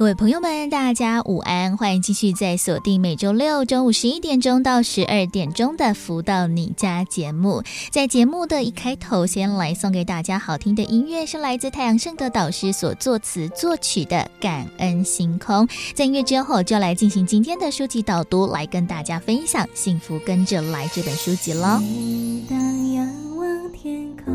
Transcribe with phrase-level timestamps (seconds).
[0.00, 1.76] 各位朋友们，大家午安！
[1.76, 7.62] 欢迎继续在锁定每周六中午十一点钟到十二点钟的《福到你家》节目。
[7.90, 15.66] 在节目的一开头，先来送给大家好听的音乐，是来自太阳盛德导师所作词作曲的《感恩星空》。
[15.94, 21.78] 在音乐之后，就来进行今天的书籍导读，来跟大家分享《幸福跟着来》这本书籍喽。
[21.78, 24.32] 每当仰望天空，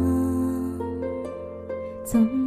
[2.05, 2.44] 总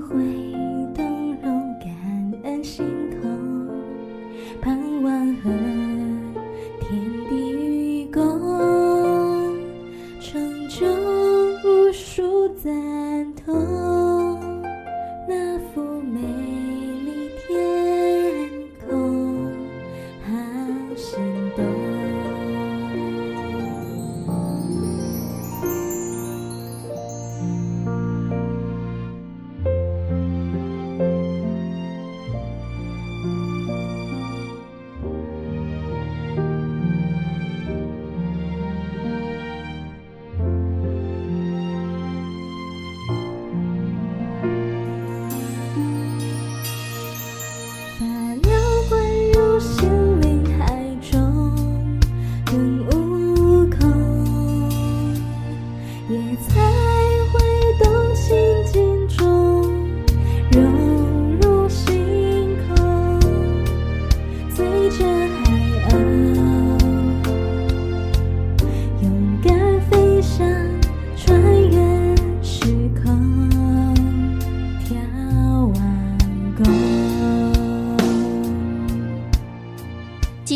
[0.00, 0.49] 会。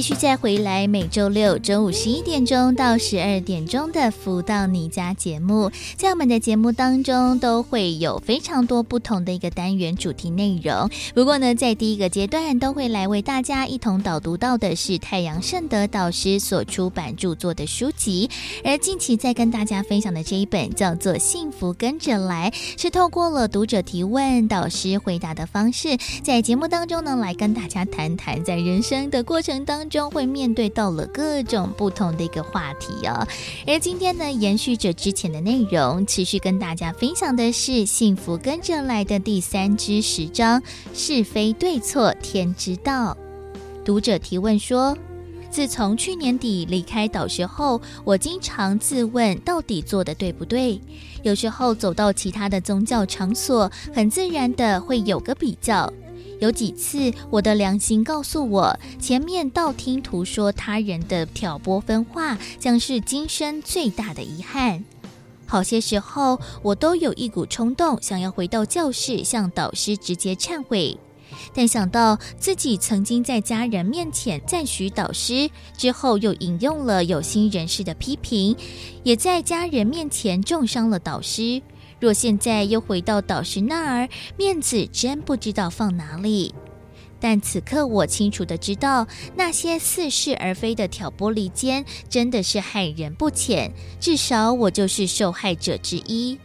[0.04, 10.90] 去再回来，每周六中午十一点钟到十二点钟的《福到你家》节目，在我们的节目当中都会有非常多不同的一个单元主题内容。
[11.14, 18.28] 不过呢，在第一个阶段都会来为大家一同导读到的是太阳盛德导师所出版著作的书籍。
[18.62, 29.93] 而近期在跟大家分享的这一本叫做《幸福跟着来》，是透过了读者提问、导师回答的方式，在节目当中呢来跟大家谈谈在人生的过程当中。
[29.94, 33.24] 中会面对到了各种不同的一个话题哦，
[33.64, 40.60] 而今天呢，延续着之前的内容，持续跟大家分享的是《幸福跟着来的》第三之十章
[40.92, 43.16] “是非对错天之道”。
[43.86, 44.98] 读者提问说
[45.48, 50.80] ：“自从去年底离开导师后，我经常自问到底做得对不对？
[51.22, 55.88] 有时候走到其他的宗教场所，很自然的会有个比较。”
[56.44, 64.84] 有几次，我的良心告诉我，前面道听途说他人的挑拨分化，将是今生最大的遗憾。
[65.46, 70.98] 好些时候，我都有一股冲动，想要回到教室向导师直接忏悔，
[71.54, 78.54] 但想到自己曾经在家人面前赞许导师，之后又引用了有心人士的批评，
[79.02, 81.62] 也在家人面前重伤了导师。
[82.04, 86.54] 若现在又回到导师那儿，面子真不知道放哪里。
[87.18, 93.72] 但此刻我清楚地知道，那些似是而非的挑拨离间，真的是害人不浅。
[93.98, 96.38] 至少我就是受害者之一。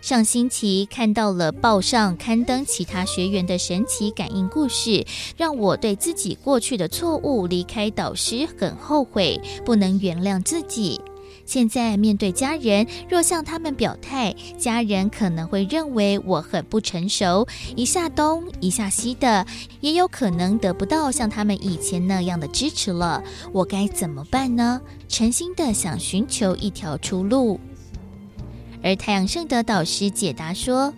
[0.00, 5.04] 上星期看到了报上刊登其他学员的神奇感应故事，
[5.36, 11.00] 让我对自己过去的错误离开导师很后悔，不能原谅自己。
[11.46, 17.46] 现在面对家人，若向他们表态，家人可能会认为我很不成熟，
[17.76, 19.46] 一下东一下西的，
[19.80, 23.22] 也有可能得不到像他们以前那样的支持了。
[23.52, 24.80] 我该怎么办呢？
[25.08, 27.60] 诚心的想寻求一条出路。
[28.82, 30.92] 而太阳圣德导师解答说：“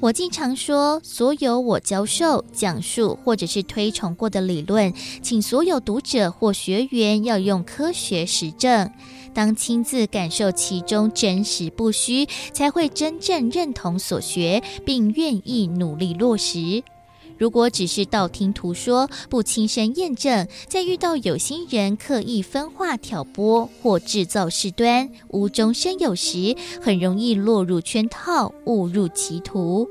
[0.00, 4.92] 我经常说，所有我教授、讲述或者是推崇过的理论，
[5.22, 8.90] 请所有读者或学员要用科学实证。”
[9.34, 16.82] 当亲自感受其中真实不虚，才会真正认同所学，并愿意努力落实。
[17.36, 29.88] 如果只是道听途说，不亲身验证，在遇到有心人刻意分化、挑拨或制造事端，无中生有时，很容易落入圈套，误入歧途。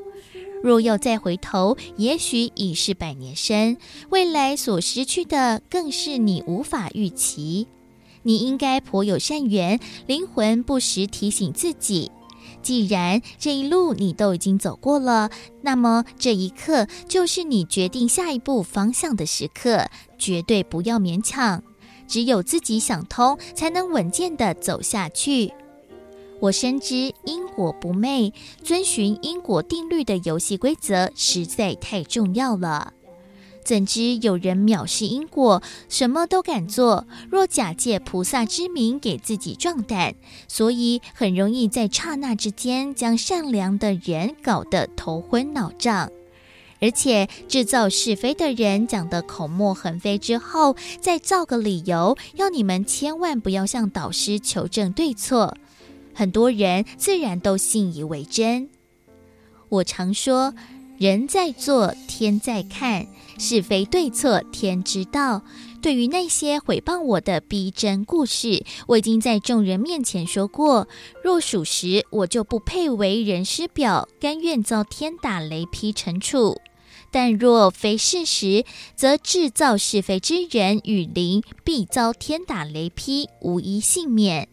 [0.63, 3.75] 若要再回头，也许已是百年身。
[4.09, 7.67] 未来所失去的，更是你无法预期。
[8.23, 12.11] 你应该颇有善缘，灵魂不时提醒自己：
[12.61, 15.29] 既然这一路你都已经走过了，
[15.61, 19.87] 那么这一刻就是你决定下一步方向的时刻，
[20.17, 21.61] 绝对不要勉强。
[22.07, 25.53] 只有自己想通，才能稳健地走下去。
[26.41, 32.93] 我深知因果不昧，遵循因果定律的游戏规则实在太重要了。
[33.63, 40.15] 怎知有人藐视因果，什么都敢做，若假借菩萨之名给自己壮胆，
[40.47, 46.11] 所以很容易在刹那之间将善良的人搞得头昏脑胀。
[46.81, 55.55] 而且制造是非的人讲得口沫横飞之后，再造个理由，要你们千万不要向导师求证对错。
[56.13, 58.69] 很多人自然都信以为真。
[59.69, 60.53] 我常说，
[60.97, 63.07] 人在做，天在看，
[63.37, 65.43] 是非对错天知道。
[65.81, 70.87] 对于那些诽谤我的逼真故事，我已经在众人面前说过：
[71.21, 76.55] 若属实，我就不配为人师表，甘愿遭天打雷劈惩处；
[77.11, 78.63] 但若非事实，
[78.95, 84.47] 则制造是非之人与灵必遭天打雷劈，无一幸免。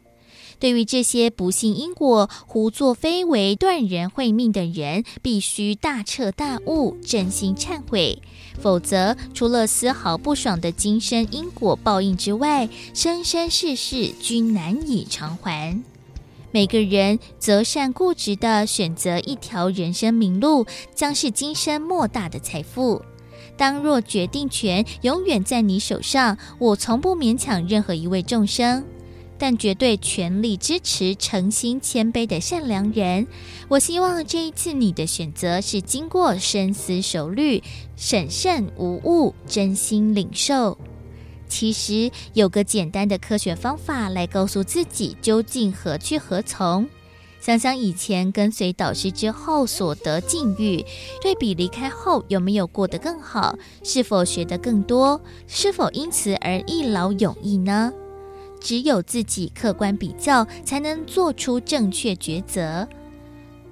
[0.58, 8.20] 对于这些不信因果、胡作非为、断人慧命的人，必须大彻大悟，真心忏悔。
[8.60, 15.82] 否则，除了丝毫不爽的今生因果报应之外，生生世世均难以偿还。
[16.52, 23.02] 每个人择善固执地选择一条人生明路，将是今生莫大的财富。
[23.56, 28.84] 当若决定权永远在你手上，我从不勉强任何一位众生。
[29.40, 33.26] 但绝对全力支持诚心谦卑的善良人。
[33.68, 37.62] 我希望这一次你的选择是经过深思熟虑、
[37.96, 40.76] 审慎无误、真心领受。
[41.48, 46.86] 其实有个简单的科学方法来告诉自己究竟何去何从。
[47.40, 50.84] 想想以前跟随导师之后所得境遇，
[51.22, 53.56] 对比离开后有没有过得更好？
[53.82, 55.18] 是否学得更多？
[55.46, 57.90] 是否因此而一劳永逸呢？
[58.60, 62.86] 只有自己客观比较，才能做出正确抉择。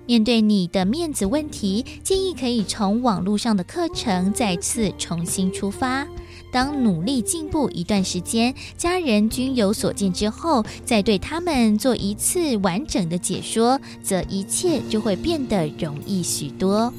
[0.07, 6.07] 面对你的面子问题，建议可以从网络上的课程再次重新出发。
[6.51, 16.91] 当努力进步一段时间，家人均有所见之后，再对他们做一次完整的解说，则一切就会变得容易许多。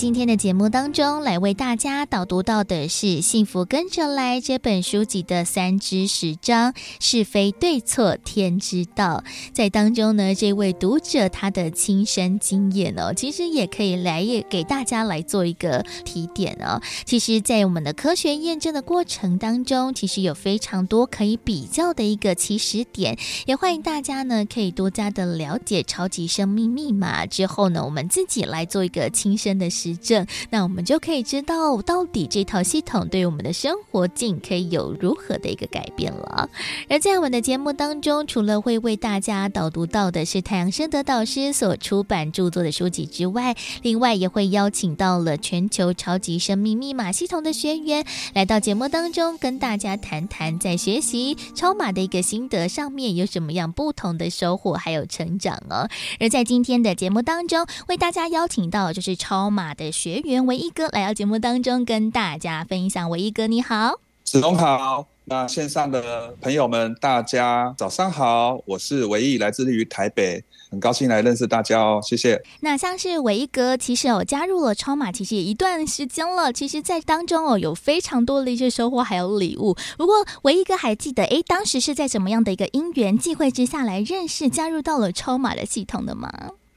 [0.00, 9.22] 今天的节目当中，来为大家导读到的是《幸福跟着来》这本书籍的三至十章，是非对错天知道。
[9.52, 16.80] 在当中呢，这位读者他的亲身经验哦，其实也可以来也给大家来做一个提点哦。
[17.04, 29.68] 其实，在我们的科学验证的过程当中，其实有非常多可以比较的一个起始点，也欢迎大家呢可以多加的了解超级生命密码之后呢，我们自己来做一个亲身的。
[29.68, 36.48] 实证，那我们就可以知道到底这套系统对于我们的生活境可以有如何的一个改变了。
[36.88, 48.04] 而在我们的节目当中，除了会为大家导读到的是太阳盛德导师所出版著作的书籍之外，另外也会邀请到了全球超级生命密码系统的学员
[48.34, 55.88] 来到节目当中，跟大家谈谈在学习超码的一个心得上面有什么样不同的收获还有成长哦。
[56.18, 59.70] 而在今天的节目当中，为大家邀请到就是超码。
[59.80, 63.08] 马的学员唯一哥来到节目当中，跟大家分享。
[63.08, 65.06] 唯一哥，你好，子龙好。
[65.24, 72.42] 那线上的朋友们，大家早上好，我是唯一，来自于台北，很高兴来认识大家哦，谢谢。
[72.60, 76.52] 那像是唯一哥，其实我加入了超马，其实也一段时间了。
[76.52, 79.74] 其实，在当中哦，有非常多的一些收获，还有礼物。
[79.96, 86.30] 不过，唯一哥还记得，哎，当时是在什么样的一个因缘际会之下来认识、加入到了超马的系统的吗？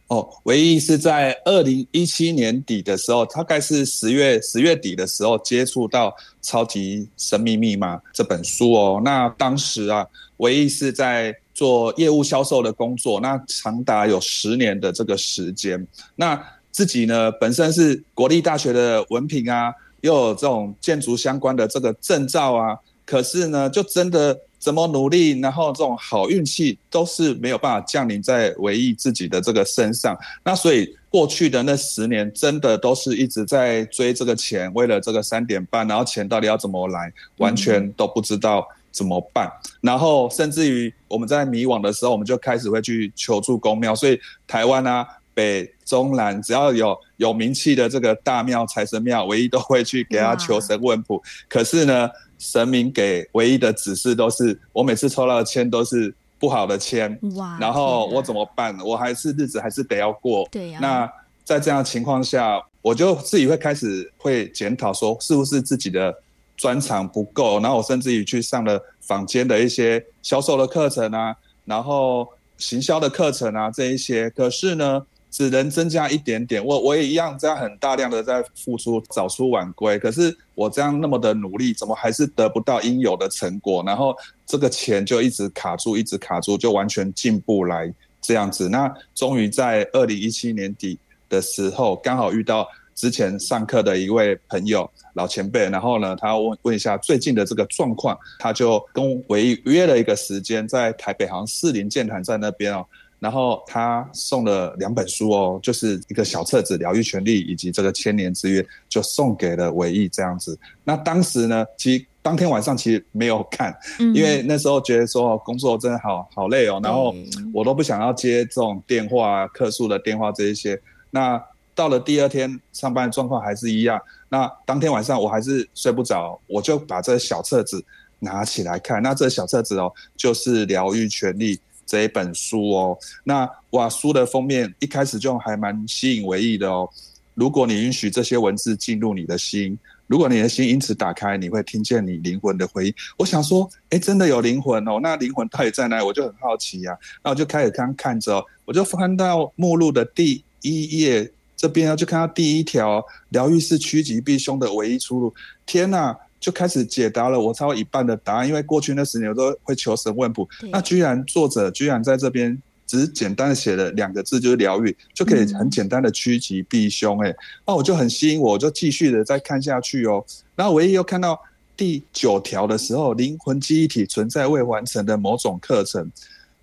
[0.07, 6.09] 哦，唯一是在二零一七年底的时候，大概是十月十月底的时候接触到
[6.41, 9.01] 《超级神秘密码》这本书哦。
[9.03, 10.05] 那当时啊，
[10.37, 15.87] 唯一是在做业务销售的工作，那长达有十年的这个时间。
[16.15, 24.37] 那自己呢，本身是国立大学的文凭啊，又有这种建筑相关的这个证照啊，可是呢，就真的。
[24.63, 30.17] 怎么努力，然后这种好运气都是没有办法降临在唯一自己的这个身上。
[30.41, 39.51] 那所以过去的那十年，真的都是一直在追这个钱，为了这个三点半，然后钱到底要怎么来，完全都不知道怎么办。
[39.81, 43.93] 然后甚至于我们在迷惘的时候，我们就开始会去求助公庙。
[43.93, 44.17] 所以
[44.47, 51.21] 台湾啊，北中南只要有有名气的这个大庙、财神庙，唯一都会去给他求神问卜。
[51.49, 52.09] 可是呢，
[52.43, 57.57] 神明给唯一的指示都是，我每次抽到的签都是不好的签，哇！
[57.57, 58.77] 然后我怎么办？
[58.81, 60.45] 我还是日子还是得要过。
[60.51, 60.79] 对呀。
[60.81, 61.09] 那
[61.45, 66.13] 在这样的情况下，我就自己会开始会检讨说，是不是自己的
[66.57, 67.61] 专长不够？
[67.61, 71.33] 然后我甚至于去上了坊间的一些销售的课程啊，
[71.63, 74.29] 然后行销的课程啊这一些。
[74.31, 75.01] 可是呢，
[75.33, 79.97] 只能增加一点点，我我也一样这样很大量的在付出，早出晚归。
[79.97, 83.83] 可是我这样那么的努力，怎么还是得不到应有的成果？
[83.83, 88.69] 然后这个钱就一直卡住，一直卡住，就完全进不来这样子。
[88.69, 102.85] 那终于在二零一七年底的时候，刚好遇到之前上课的一位朋友老前辈，然后呢，他问问一下最近的这个状况，他就跟我唯一约了一个时间，在台北好像士林剑潭站那边哦。
[103.23, 110.59] 然后他送了两本书哦，就是一个小册子《疗愈权利》以及这个《千年之约》，就送给了唯一这样子。
[110.83, 113.73] 那当时呢，其实当天晚上其实没有看，
[114.13, 117.15] 因为那时候觉得说工作真的好好累哦，然后
[117.53, 120.77] 我都不想要接这种电话、客诉的电话这一些。
[121.09, 121.41] 那
[121.73, 123.97] 到了第二天上班的状况还是一样。
[124.27, 127.81] 那当天晚上我还是睡不着，我就把这小册子
[128.19, 129.01] 拿起来看。
[129.01, 131.55] 那这小册子哦，就是《疗愈权利》。
[131.93, 136.89] 这一本书哦，那哇，书的封面一开始就还蛮吸引唯一的哦。
[137.35, 142.93] 如果你允许这些文字进入你的心，如果你的心因此打开，你会听见你灵魂的回应。
[143.15, 146.03] 我想说，哎，真的有灵魂哦，那灵魂到底在哪？
[146.03, 155.31] 我就很好奇呀、那我就开始刚看着，我就翻到目录的第一页这边啊，就看到第一条：疗愈是趋吉避凶的唯一出路。
[155.67, 156.17] 天哪！
[156.43, 167.33] 就开始解答了我超过一半的答案，因为过去那十年我都会求神问卜，那居然作者居然在这边只是简单的写了两个字，就是疗愈，就可以很简单的趋吉避凶，哎，
[167.65, 170.21] 那我就很吸引我，我就继续的再看下去哦。
[170.53, 171.39] 然后唯一又看到
[171.77, 176.11] 第九条的时候，灵魂记忆体存在未完成的某种课程。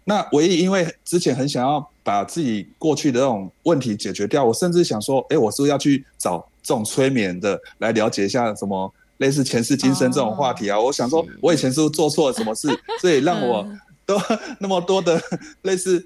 [0.05, 8.93] 那唯一因为之前很想要把自己过去的这种问题解决掉，我甚至想说，哎，我是不是要去找这种催眠的来了解一下什么？
[9.21, 12.69] 类似前世今生这种话题啊，哦、我想说，我以前是不是做错了什么事，
[13.01, 13.67] 所以让我
[14.07, 14.19] 都
[14.59, 15.21] 那么多的
[15.63, 16.03] 类似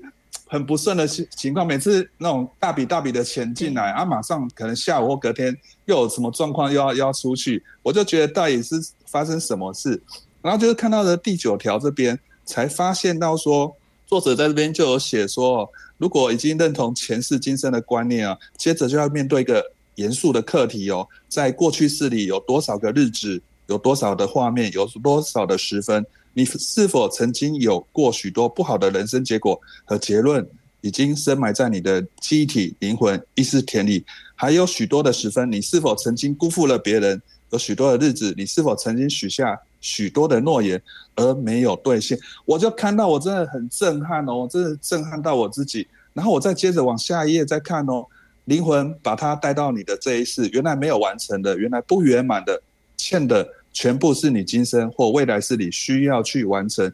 [0.49, 8.75] 很不顺的情情况，每次那种大笔大笔的钱进来啊，马上可能下午或隔天又有什么状况，又要又要出去，我就觉得到底是
[9.07, 10.03] 发生什么事，
[10.43, 13.77] 然后就是看到的第九条这边才发现到说，
[14.09, 19.74] 作者在这边就有写说，如果已经认同前世今生的观念啊，接着就要面对一个。
[19.97, 26.05] 严肃的课题哦，在过去式里有多少个日子，有多少的画面，有多少的时分？
[26.33, 30.45] 你是否曾经有过许多不好的人生结果和结论，
[30.81, 34.05] 已经深埋在你的记忆体、灵魂、意识田里？
[34.35, 37.23] 还有许多的时分，你是否曾经辜负了别人？
[37.51, 40.83] 有许多的日子，你是否曾经许下许多的诺言
[41.15, 42.19] 而没有兑现？
[42.45, 45.87] 我就看到，我真的很震撼哦，真的震撼到我自己。
[46.13, 48.05] 然后我再接着往下一页再看哦。
[48.47, 52.61] 灵魂把它带到你的这一世，原来没有完成的，原来不圆满的，
[52.97, 56.93] 欠的全部是你今生或未来世里需要去完成，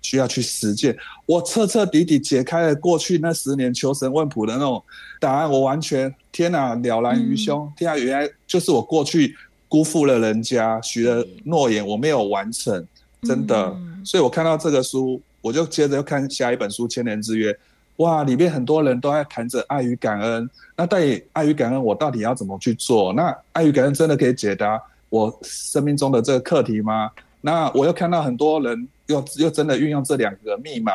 [0.00, 0.96] 需要去实践。
[1.26, 4.82] 我彻彻底底解开了过去那十年求神问卜的那种
[5.18, 7.60] 答案，我完全天哪，了然于胸。
[7.64, 9.34] 嗯、天啊，原来就是我过去
[9.68, 12.86] 辜负了人家，许了诺言我没有完成，
[13.22, 13.56] 真的。
[13.56, 17.52] 嗯、所以我看到这个书，我就接着又看下一本书《千年之约》。
[17.96, 20.48] 哇，里面很多人都在谈着爱与感恩。
[20.76, 23.12] 那到底爱与感恩，我到底要怎么去做？
[23.12, 24.80] 那爱与感恩真的可以解答
[25.10, 27.10] 我生命中的这个课题吗？
[27.40, 30.92] 那我又看到很多人又又真的运用这两个密码，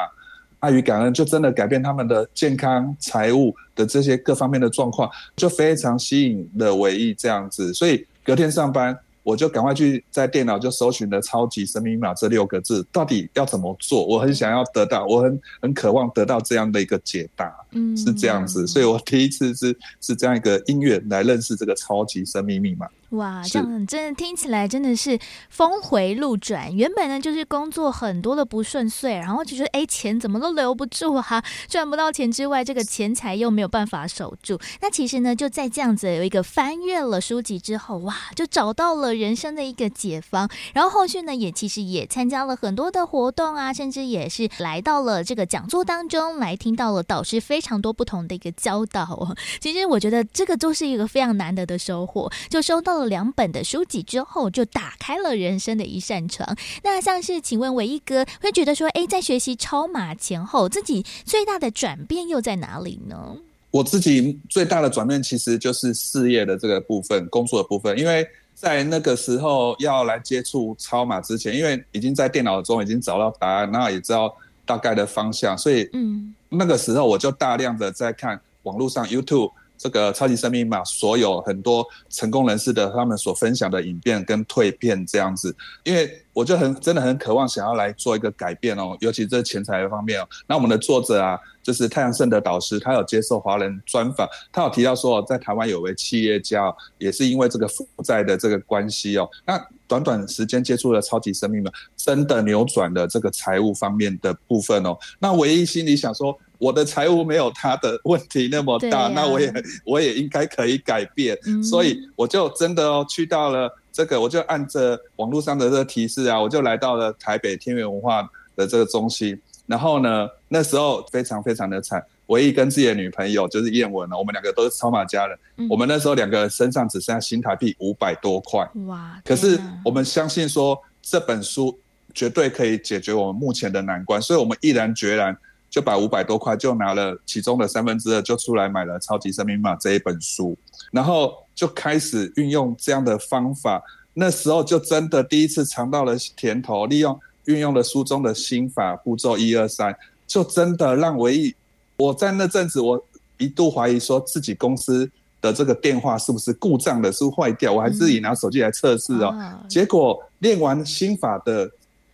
[0.59, 7.73] 爱与感恩，就真的改变他们的健康、财务的这些各方面的状况，就非常吸引的唯一这样子。
[7.73, 8.97] 所以隔天上班，
[9.27, 14.05] 我就赶快去在电脑就搜寻了“超级生命密码”这六个字，到底要怎么做？
[14.05, 22.87] 我很想要得到，我很很渴望得到这样的一个解答，嗯，是这样子，所以我第一次是是这样一个音乐来认识这个超级生命密码。
[23.11, 25.17] 哇，这样真的听起来真的是
[25.49, 26.75] 峰回路转。
[26.75, 34.59] 原本呢就是工作很多的不顺遂，然后就觉得哎，钱怎么都留不住啊，赚不到钱之外，这个钱财又没有办法守住。
[34.81, 40.49] 那其实呢，就在这样子有一个翻阅了书籍之后，哇，就找到了人生的一个解方。
[40.73, 49.33] 然后后续呢，也其实也参加了很多的活动啊，甚至也是来到了这个讲座当中来听到了导师非常多不同的一个教导哦。
[49.61, 56.55] 其实我觉得这个都是一个非常难得的收获，就收到了两本的书籍之后，就打开了人生的一扇窗。
[56.83, 63.37] 那像是，请问唯一哥会觉得说，哎，在学习超马前后，自己最大的转变又在哪里呢？
[63.71, 67.97] 我自己最大的转变其实就是事业的这个部分，工作的部分。
[67.99, 74.35] 因为在那个时候要来接触超马之前，因为已经在电脑中已经找到答案，然后也知道
[74.65, 79.51] 大概的方向，所以嗯，那个时候我就大量的在看网络上 YouTube。
[79.77, 90.27] 这个超级生命码，所有很多成功人士的他们所分享的影片跟蜕变这样子，因为我就很真的很渴望想要来做一个改变哦，尤其这钱财方面哦。
[90.47, 104.97] 那我们的作者啊，就是太阳盛德导师，他有接受华人专访，他有提到说，在台湾有位企业家，也是因为这个负债的这个关系哦，那短短时间接触了超级生命密码，真的扭转了这个财务方面的部分哦。
[105.19, 106.37] 那唯一心里想说。
[106.57, 109.53] 我的财务没有他的问题那么大，啊、那我也
[109.85, 119.39] 我也应该可以改变，嗯、所以我就真的哦去到了这个，我就按着网络上的这个提示啊，我就来到了台北天元文化的这个中心。
[119.65, 128.65] 然后呢，那时候非常非常的惨，唯一跟自己的女朋友就是燕文了，我们两个都是超马家人，嗯、我们那时候两个人身上只剩下新台币五百多块。
[128.85, 129.21] 哇！
[129.25, 131.77] 可是我们相信说这本书
[132.13, 135.37] 绝对可以解决我们目前的难关，所以我们毅然决然。
[135.69, 140.57] 就把五百多块就拿了其中的三分之二，就出来买了《超级生命密码》这一本书，
[140.91, 143.83] 然后就开始运用这样的方法。
[144.13, 151.53] 那时候就真的第一次尝到了甜头，利用运用了书中的心法步骤一二三，就真的让唯一
[151.97, 152.99] 我在那阵子，我
[153.37, 155.07] 一度怀疑说自己公司
[155.39, 159.31] 的这个电话是不是故障的，是坏掉，我还自己拿手机来测试哦。
[159.37, 161.69] 嗯、结果练完心法的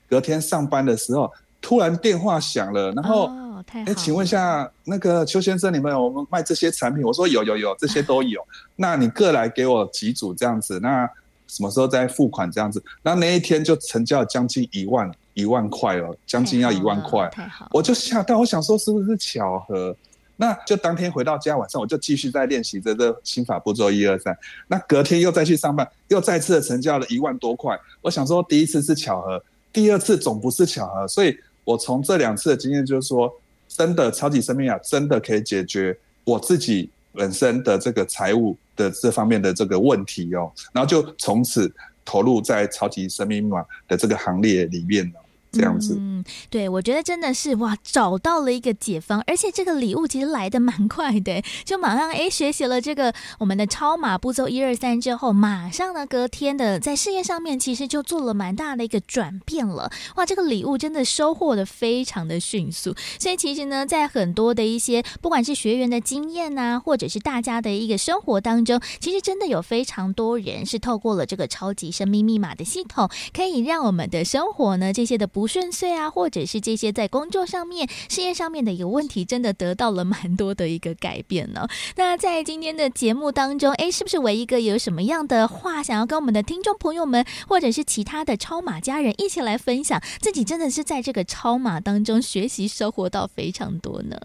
[0.09, 3.31] 隔天上班的时候，突然电话响了，然后。
[3.73, 7.03] 哦哎、欸，请问一下，那个邱先生，你们有卖这些产品？
[7.03, 8.39] 我说有有有，这些都有。
[8.77, 11.09] 那你各来给我几组这样子，那
[11.47, 12.83] 什么时候再付款这样子？
[13.01, 17.27] 那那一天就成交了将近一万一万块哦，将近要一万块。
[17.29, 19.95] 太好，我就吓到，我想说是不是巧合？
[20.35, 24.37] 那就当天回到家，晚上我就继续在练习这个心法步骤一二三。
[24.67, 27.79] 那隔天又再去上班，又再次的成交了一万多块。
[28.01, 33.33] 我想说第一次是巧合，第二次总不是巧合，所以我从这两次的经验就是说。
[33.75, 41.73] 真的超级生命啊，真的可以解决我自己本身的这个财务的这方面的这个问题哦，然后就从此
[42.05, 45.22] 投入在超级生命密码的这个行列里面了。
[45.53, 75.42] 这样子，嗯，对，我觉得真的是哇，找到了一个解方，而且这个礼物其实来的蛮快的，就马上哎学习了这个我们的超码步骤一二三之后，马上呢隔天的在事业上面其实就做了蛮大的一个转变了，哇，这个礼物真的收获的非常的迅速，所以其实呢，在很多的一些不管是学员的经验呐、啊，或者是大家的一个生活当中，其实真的有非常多人是透过了这个超级生命密码的系统，可以让我们的生活呢这些的不。
[75.43, 81.67] 不顺遂啊，或者是这些在工作上面、事业上面的一个问题，真的得到了蛮多的一个改变呢。
[81.97, 90.01] 那在今天的节目当中，哎，是不是唯一个有什么样的话想要跟我们的听众朋友们，或者是其他的超马家人一起来分享？
[90.21, 94.17] 自己真的是在这个超马当中学习收获到非常多呢。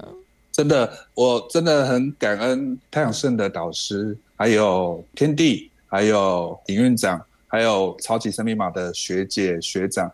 [0.53, 10.09] 真的，我真的很感恩太阳盛的导师，还有天地，还有尹院长，还有超级生命密码的学姐学长。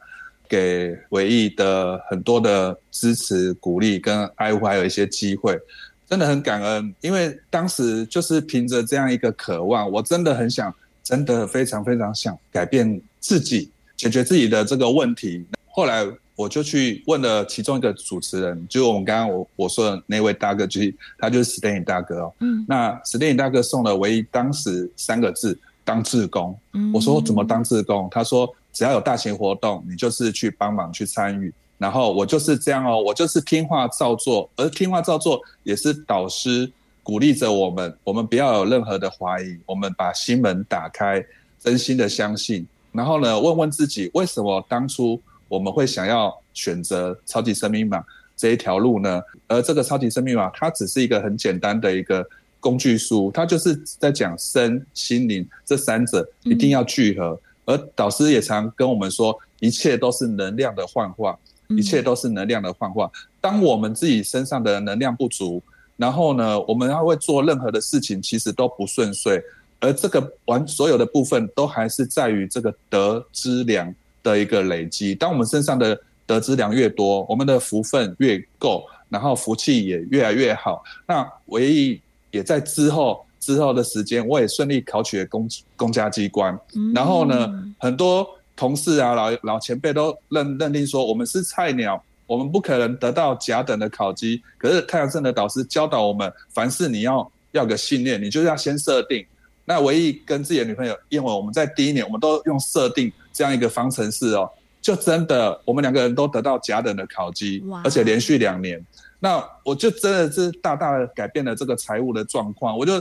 [0.48, 5.58] 给唯一的很多的支持、鼓励跟爱护，还有一些机会，
[6.06, 6.94] 真的很感恩。
[7.00, 15.44] 因为当时就是凭着这样一个渴望，我真的很想，真的非常非常想改变自己，解决自己的这个问题。
[15.70, 22.34] 后来我就去问了其中一个主持人，就我们刚刚我我说的那位大哥，就是他就是史丹尼大哥哦。
[22.40, 22.64] 嗯。
[22.68, 26.56] 那史丹尼大哥送了唯一当时三个字：当志工。
[26.74, 26.92] 嗯。
[26.92, 28.06] 我说怎么当志工？
[28.10, 28.54] 他说。
[28.74, 36.70] 只要有大型活动，你就是去帮忙去参与，然后我就是这样哦，我就是听话照做，而听话照做也是导师
[37.02, 41.24] 鼓励着我们，我们不要有任何的怀疑，我们把心门打开，
[41.60, 48.04] 真心的相信，然后呢，问问自己为什么当初我们会想要选择超级生命密码
[48.36, 49.22] 这一条路呢？
[49.46, 52.26] 而这个超级生命密码，它只是一个很简单的一个
[52.58, 57.28] 工具书，它就是在讲身心灵这三者一定要聚合。
[57.28, 63.10] 嗯、而导师也常跟我们说，一切都是能量的幻化，一切都是能量的幻化。
[63.40, 65.62] 当我们自己身上的能量不足，
[65.96, 69.42] 然后呢，我们要会做任何的事情，其实都不顺遂。
[69.80, 75.14] 而这个完所有的部分，都还是在于这个德之量的一个累积。
[75.14, 80.82] 当我们身上的德之量越多，我们的福分越够，然后福气也越来越好。
[81.06, 82.00] 那唯一
[82.30, 86.58] 也在之后之后的时间，我也顺利考取了公公家机关。
[86.94, 88.26] 然后呢，很多
[88.56, 92.02] 同事啊、老老前辈都认认定说，我们是菜鸟。
[92.26, 99.22] 我们不可能得到甲等的考绩，可是太阳盛德导师教导我们，凡事你要要个信念，你就是要先设定。
[99.66, 108.82] 那唯一跟自己的女朋友，因为我们在第一年，我们都用设定这样一个方程式哦，就真的我们两个人都得到甲等的考绩，而且连续两年。
[109.20, 112.92] 那我就真的是大大的改变了这个财务的状况，我就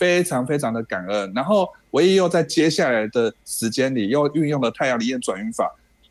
[0.00, 1.32] 非常非常的感恩。
[1.32, 5.70] 然后唯一又在接下来的时间里，又运用了太阳理念转运法，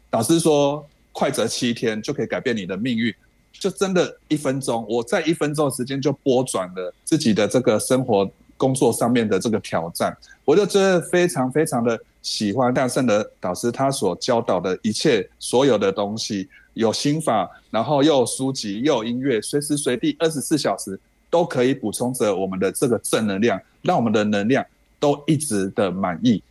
[0.10, 0.88] 导师说。
[1.12, 3.14] 快则七天就可以改变你的命运，
[3.52, 20.98] 就真的一分钟，我在一分钟的时间就拨转了自己的这个生活、工作上面的这个挑战，我就真的非常非常的喜欢大圣的导师他所教导的一切所有的东西，有心法，然后又有书籍，又有音乐，随时随地二十四小时
[21.30, 24.66] 都可以补充着我们的这个正能量，让我们的能量
[25.00, 26.42] 都一直的满意，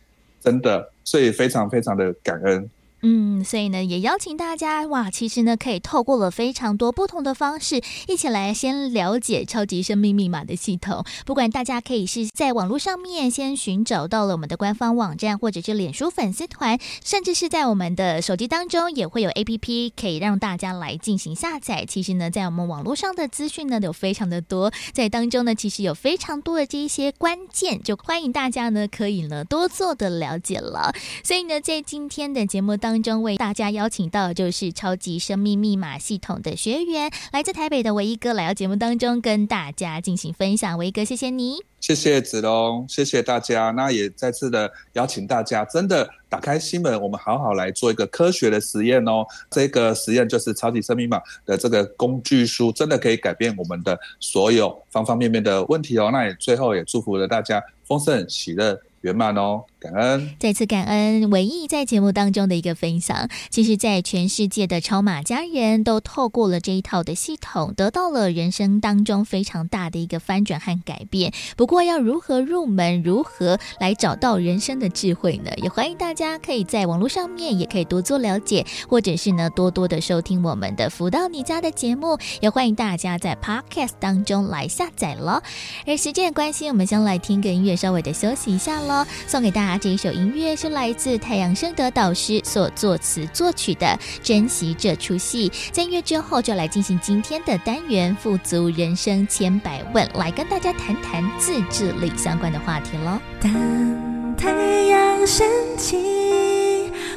[0.41, 2.69] 真的，所以非常非常的感恩。
[3.01, 11.05] 嗯，所以呢，也邀请大家哇，其实呢，可以透过了非常多不同的方式，一起来先了解超级生命密码的系统。
[11.25, 21.85] 不管大家可以是在网络上面先寻找到了我们的官方网站，或者是脸书粉丝团，甚至是在我们的手机当中也会有 APP 可以让大家来进行下载。
[21.87, 30.93] 其实呢，在我们网络上的资讯呢，有非常的多，在当中呢，其实有非常多的这一些关键，就欢迎大家呢可以呢多做的了解了。
[31.23, 40.75] 所以呢，在今天的节目当，当中为大家邀请到就是超级生命密码系统的学员，来自台北的唯一哥来到节目当中跟大家进行分享。
[40.75, 43.69] 唯一哥，谢谢你，谢谢子龙，谢谢大家。
[43.69, 49.23] 那也再次的邀请大家，真的打开心门，我们好好来做一个科学的实验哦。
[49.51, 56.09] 这个实验就是超级生命密码的这个工具书，真的可以改变我们的所有方方面面的问题哦。
[56.11, 58.75] 那也最后也祝福了大家丰盛喜乐。
[59.01, 60.35] 圆满哦，感恩！
[60.39, 63.29] 再次感恩唯一在节目当中的一个分享。
[63.49, 71.31] 其实，在全世界的超马家人都透过了这一套的系统，得到了人生当中非常大的一个翻转和改变。
[71.55, 75.51] 不过，要如何入门，如何来找到人生的智慧呢？
[75.57, 82.17] 也欢迎大家可以在网络上面也可以多做了解，或者是呢多多的收听我们的福到你家的节目。
[82.41, 85.41] 也欢迎大家在 Podcast 当中来下载了。
[85.85, 88.79] 而时间的关系，我们先来听个音乐，稍微的休息一下。
[89.27, 93.85] 送给大家这一首音乐是来自太阳盛德导师所作词作曲的
[94.23, 95.49] 《珍惜这出戏》。
[95.71, 103.19] 在音乐之后，就来进行今天的单元“富足人生千百问”，来跟大家谈谈自制力相关的话题喽。
[103.41, 104.51] 当太
[104.83, 105.97] 阳升起，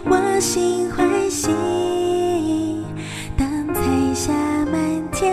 [0.04, 1.50] 我心欢喜；
[3.36, 3.80] 当彩
[4.14, 4.32] 霞
[4.66, 5.32] 满天，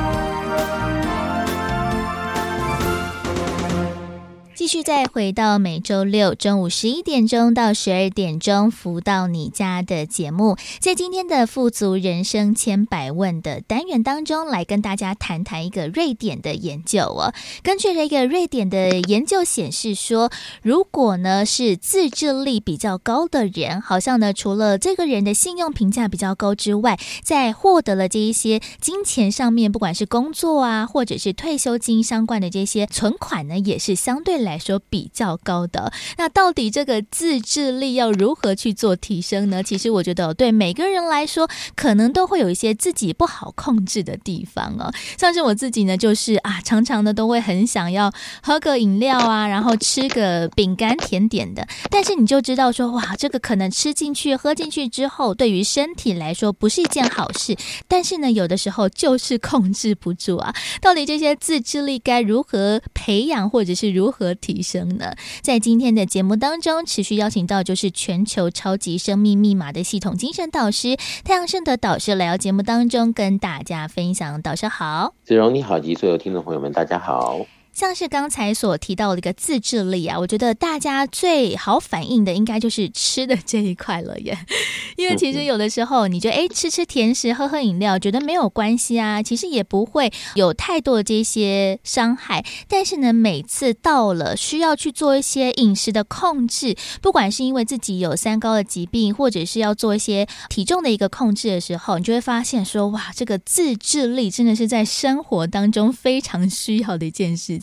[4.71, 17.33] 续再回到每周六中午十一点钟到十二点钟，福到你家的节目，在今天的富足人生千百问的单元当中，来跟大家谈谈一个瑞典的研究哦。
[17.63, 20.31] 根据这个瑞典的研究显示说，
[20.61, 34.60] 如果呢是自制力比较高的人，好像呢除了这个人的信用评价比较高之外，在获得了这一些金钱上面，不管是工作啊，或者是退休金相关的这些存款呢，也是相对来。
[34.61, 39.61] 说比较高的，那到底这个自制力要如何去做提升呢？
[39.61, 44.91] 其实我觉得对每个人来说，可能都会有一些自己不好控制的地方哦。
[45.17, 51.67] 像是我自己呢，就是啊，常常呢都会很想要喝个饮料啊，然后吃个饼干甜点的。
[51.89, 57.55] 但是你就知道说，哇，这个可能吃进去、喝进去之后，对于身体来说不是一件好事。
[57.87, 60.53] 但是呢，有的时候就是控制不住啊。
[60.81, 65.13] 到底这些自制力该如何培养，或者是如何提提升呢？
[65.41, 74.41] 在今天的节目当中，持续邀请到就是全球超级生命密码的系统精神导师太阳圣德导师来到节目当中跟大家分享。
[74.41, 77.39] 导师好，子荣你好，及所有听众朋友们，大家好。
[77.73, 84.37] 像是刚才所提到的一个自制力啊，我觉得大家最好反应的应该就是吃的这一块了耶。
[84.97, 92.45] 因为其实有的时候你觉得哎，吃吃甜食、喝喝饮料，觉得没有关系啊，其实也不会有太多的这些伤害。
[92.67, 107.60] 但是呢，每次到了需要去做一些饮食的控制，不管是因为自己有三高的疾病，或者是要做一些体重的一个控制的时候，你就会发现说哇，这个自制力真的是在生活当中非常需要的一件事。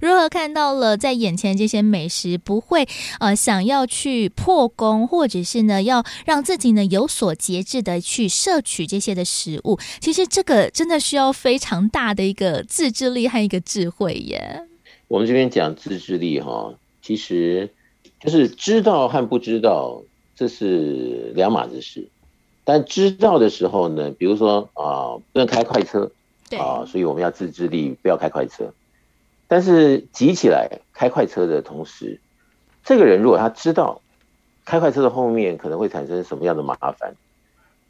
[0.00, 2.88] 如何看到了在眼前这些美食，不会
[3.20, 9.78] 呃想要去破功，或者是呢要让自己呢有所节制的去摄取这些的食物？
[10.00, 14.62] 其实这个真的需要非常大的一个自制力和一个智慧耶。
[15.08, 17.70] 我们这边讲自制力哈，其实
[18.20, 20.02] 就是知道和不知道
[20.34, 22.08] 这是两码子事。
[22.64, 26.10] 但知道的时候呢，比如说啊不能开快车，
[26.48, 28.72] 对啊，所以我们要自制力，不要开快车。
[29.46, 32.20] 但是急起来开快车的同时，
[32.82, 34.00] 这个人如果他知道
[34.64, 37.14] 开快车的后面可能会产生什么样的麻烦，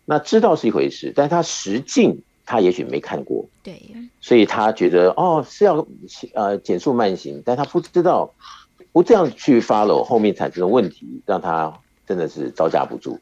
[0.04, 3.80] 那知道是一回事，但是他实境他也许没看过，对，
[4.20, 5.86] 所以他觉得哦是要
[6.34, 8.34] 呃减速慢行，但他不知道
[8.92, 11.72] 不这样去 follow 后面产生的问题，让他
[12.06, 13.18] 真的是招架不住。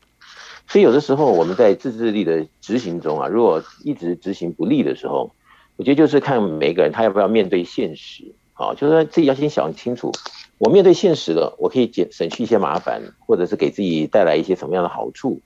[0.66, 5.31] 所以有的时候我们在自制力的执行中啊，如果一直执行不力的时候，
[5.77, 10.13] 我觉得就是看每个人他要不要面对现实，啊，就是说自己要先想清楚，
[10.59, 15.41] 我面对现实了，我可以减省去一些麻烦，或者是给自己带来一些什么样的好处，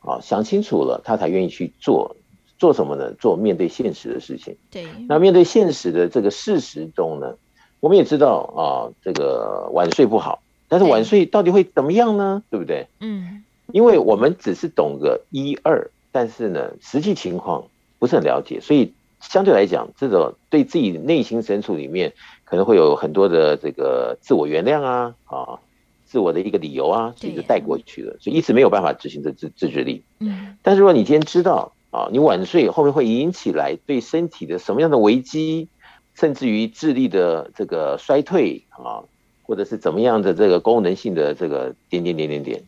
[0.00, 2.16] 啊，想清楚了，他才愿意去做，
[2.58, 3.12] 做什么呢？
[3.14, 4.56] 做面对现实的事情。
[4.70, 4.86] 对。
[5.08, 7.34] 那面对现实的这个事实中呢，
[7.80, 12.42] 我们也知道啊，这个晚睡不好，但是晚睡到底会怎么样呢？
[12.50, 12.86] 对不对？
[13.00, 13.42] 嗯。
[13.72, 17.64] 因为我们只是懂个一二，但是呢，实际情况
[17.98, 18.94] 不是很了解，所以。
[19.22, 22.12] 相对来讲，这种对自己内心深处里面
[22.44, 25.58] 可能会有很多的这个自我原谅啊，啊，
[26.04, 30.02] 自我的一个理由啊，所以就带过去了，所以一直没有办法执行这自自制力。
[30.18, 35.68] 嗯，但是如果你今天知道啊，你晚睡后面会引起来对身体的什么样的危机，
[36.14, 39.04] 甚至于智力的这个衰退啊，
[39.44, 42.62] 或者是怎么样的这个功能性的这个点点点点点，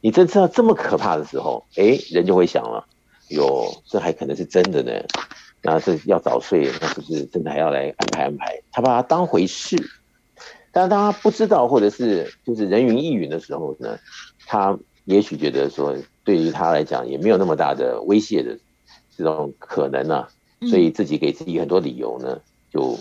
[0.00, 2.86] 你真知道这么可怕的时候，哎，人就会想了，
[3.28, 4.92] 哟，这还可能是真的呢。
[5.64, 8.60] 那是要早睡，那是不是真的还要来安排安排？
[8.72, 9.76] 他把它当回事，
[10.72, 13.96] 但是当他不知道或者是就是人云亦云的时候呢，
[14.44, 18.58] 他也许觉得说，对于他来讲也没有那么大的威胁的
[19.16, 20.28] 这种可能啊，
[20.68, 22.40] 所以自己给自己很多理由呢，
[22.72, 22.98] 就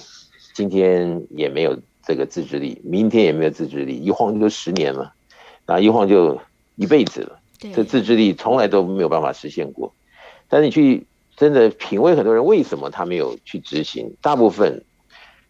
[0.53, 5.11] 今天也没有这个自制力，明天也没有自制力，一晃就十年了，
[5.65, 6.39] 啊，一晃就
[6.75, 9.95] 一辈子了，这自制力从来都没有办法实现过，
[10.47, 11.07] 但是你去。
[11.41, 14.15] 真的品味很多人为什么他没有去执行？
[14.21, 14.83] 大部分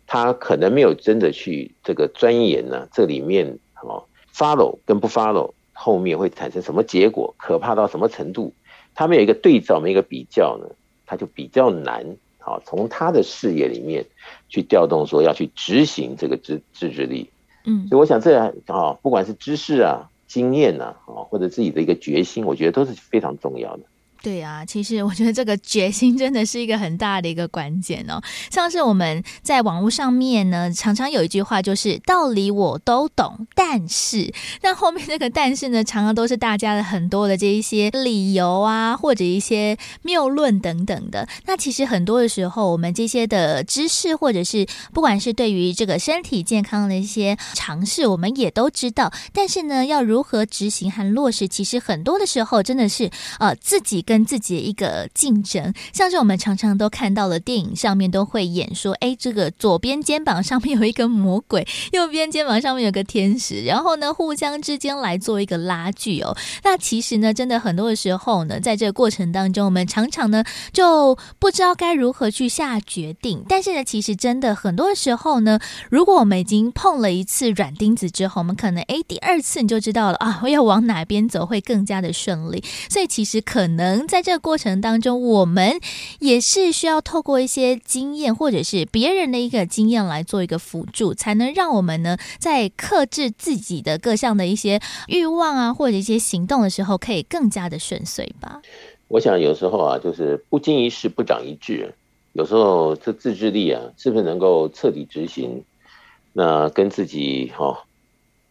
[0.08, 2.88] 他可能没有真的去这个钻研呢。
[2.94, 7.36] 这里面哦，follow 跟不 follow 后面会产生什么结果？
[7.38, 8.54] 可怕到什么程度？
[8.96, 10.74] 他没有一个对照，没有一个比较呢，
[11.06, 12.16] 他就比较难。
[12.40, 14.06] 好，从他的视野里面
[14.48, 17.30] 去调动，说要去执行这个自自制力。
[17.66, 23.84] 嗯，所以我想这啊，不管是知识啊、经验啊，啊或者自己的一个决心，我觉得都是非常重要的。
[24.24, 28.22] 对啊，其实我觉得这个决心真的是一个很大的一个关键哦。
[28.52, 34.32] 像是我们在网络上面呢，常常有一句话就是“道理我都懂”，但是
[34.62, 41.28] 那后面这个“但是”呢，常常都是大家的很多的这一些理由啊，或者一些谬论等等的。
[41.48, 49.12] 那其实很多的时候，我们这些的知识，或者是不管是对于这个身体健康的一些尝试，我们也都知道。
[49.34, 54.06] 但是呢，要如何执行和落实，其实很多的时候真的是呃自己。
[54.12, 66.36] 跟自己的一个竞争，像是我们常常都看到了电影上面都会演说，哎，这个左边肩膀上面有一个魔鬼，右边肩膀上面有个天使，然后呢，互相之间来做一个拉锯哦。
[66.66, 70.44] 那其实呢，真的很多的时候呢，在这个过程当中，我们常常呢
[70.74, 73.46] 就不知道该如何去下决定。
[73.48, 75.58] 但是呢，其实真的很多的时候呢，
[75.90, 82.62] 如果我们已经碰了一次软钉子之后，我们可能哎，第二次你就知道了啊，我要往哪边走会更加的顺利。
[82.90, 84.01] 所以其实可能。
[84.08, 85.80] 在这个过程当中，我们
[86.20, 98.62] 也是需要透过一些经验，或者是别人的一个经验来做一个辅助，才能让我们呢在克制自己的各项的一些欲望啊，或者一些行动的时候，可以更加的顺遂吧。
[99.08, 101.94] 我想有时候啊，就是不经一事不长一智，
[102.34, 105.64] 有时候这自制力啊，是不是能够彻底执行？
[106.34, 107.78] 那跟自己哈、哦，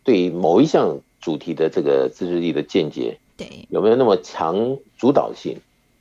[0.05, 3.19] 对某一项主题的这个自制力的见解。
[3.41, 5.59] 对，有没有那么强主导性，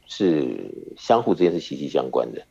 [0.08, 2.42] 是相互之间是息息相关的。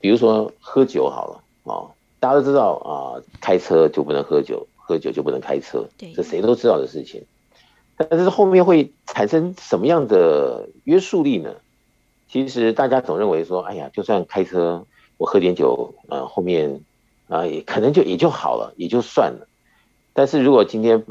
[0.00, 7.22] 比如说喝酒好了啊，大家都知道啊，开车就不能喝酒，喝酒就不能开车，这谁都知道的事情。
[7.98, 11.54] 但是后面会产生什么样的约束力呢？
[12.30, 14.86] 其实大家总认为说，哎呀，就算开车
[15.18, 16.80] 我喝点酒，啊，后面
[17.28, 19.46] 啊也可能就也就好了，也就算了。
[20.14, 21.04] 但是如果今天，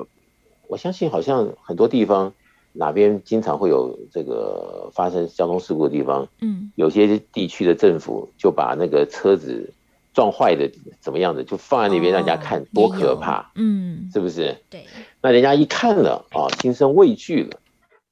[0.68, 2.34] 我相信好像很多地方。
[2.74, 6.28] 哪边经常会有这个发生交通事故的地方？
[6.40, 9.74] 嗯，有些地区的政府就把那个车子
[10.14, 13.52] 撞坏的怎么样的，就放在那边让人家看，多可怕！
[13.56, 14.58] 嗯，是不是？
[14.70, 14.86] 对。
[15.22, 17.60] 那人家一看了啊，心生畏惧了，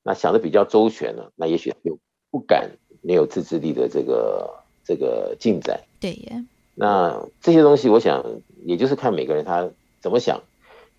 [0.03, 1.97] 那想的比较周全了，那也许就
[2.29, 5.79] 不敢没有自制力的这个这个进展。
[5.99, 6.45] 对呀。
[6.75, 8.23] 那这些东西，我想
[8.63, 9.69] 也就是看每个人他
[9.99, 10.41] 怎么想。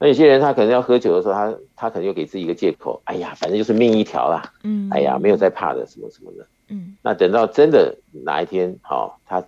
[0.03, 9.45] 那有些人他可能要喝酒的时候，他他可能又给自己一个借口，哎呀，反正就是命一条啦，嗯，哎呀，没有再怕的什么什么的，嗯，那等到真的哪一天，好，他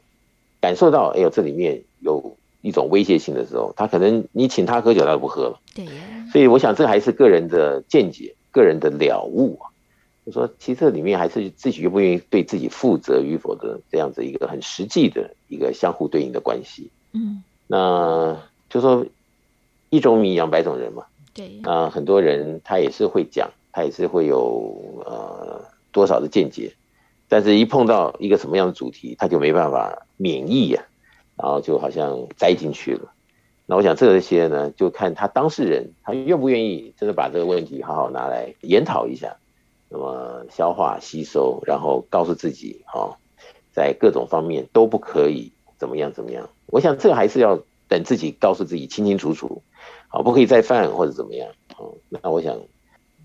[0.60, 5.86] 感受到，哎呦，这里面有一种威胁性的时候，他可能你请他喝酒，他就不喝了，对，
[6.30, 9.72] 所以我想这还是个人的见解，个人的了悟啊，
[10.26, 18.38] 就说其实这里面还是自己愿不愿意对自己负责与否的这样子一个很实际的一个相互对应的关系，嗯，那
[18.68, 19.06] 就说。
[19.92, 24.74] 一种米养百种人嘛，对啊、呃，很多人他也是会讲，他也是会有
[25.04, 26.72] 呃多少的见解，
[27.28, 30.82] 但是一碰到一个什么样的主题，他就没办法免疫呀、
[31.36, 33.12] 啊，然后就好像栽进去了。
[33.66, 39.36] 那我想这些呢，就看他当事人他愿不愿意真的把这个问题好好拿来研讨一下，
[39.90, 43.14] 那么消化吸收，然后告诉自己哦，
[43.74, 46.48] 在各种方面都不可以怎么样怎么样。
[46.68, 49.60] 我想这个还是要等自己告诉自己清清楚楚。
[50.12, 51.48] 啊，不可以再犯或者怎么样？
[51.70, 52.56] 啊，那我想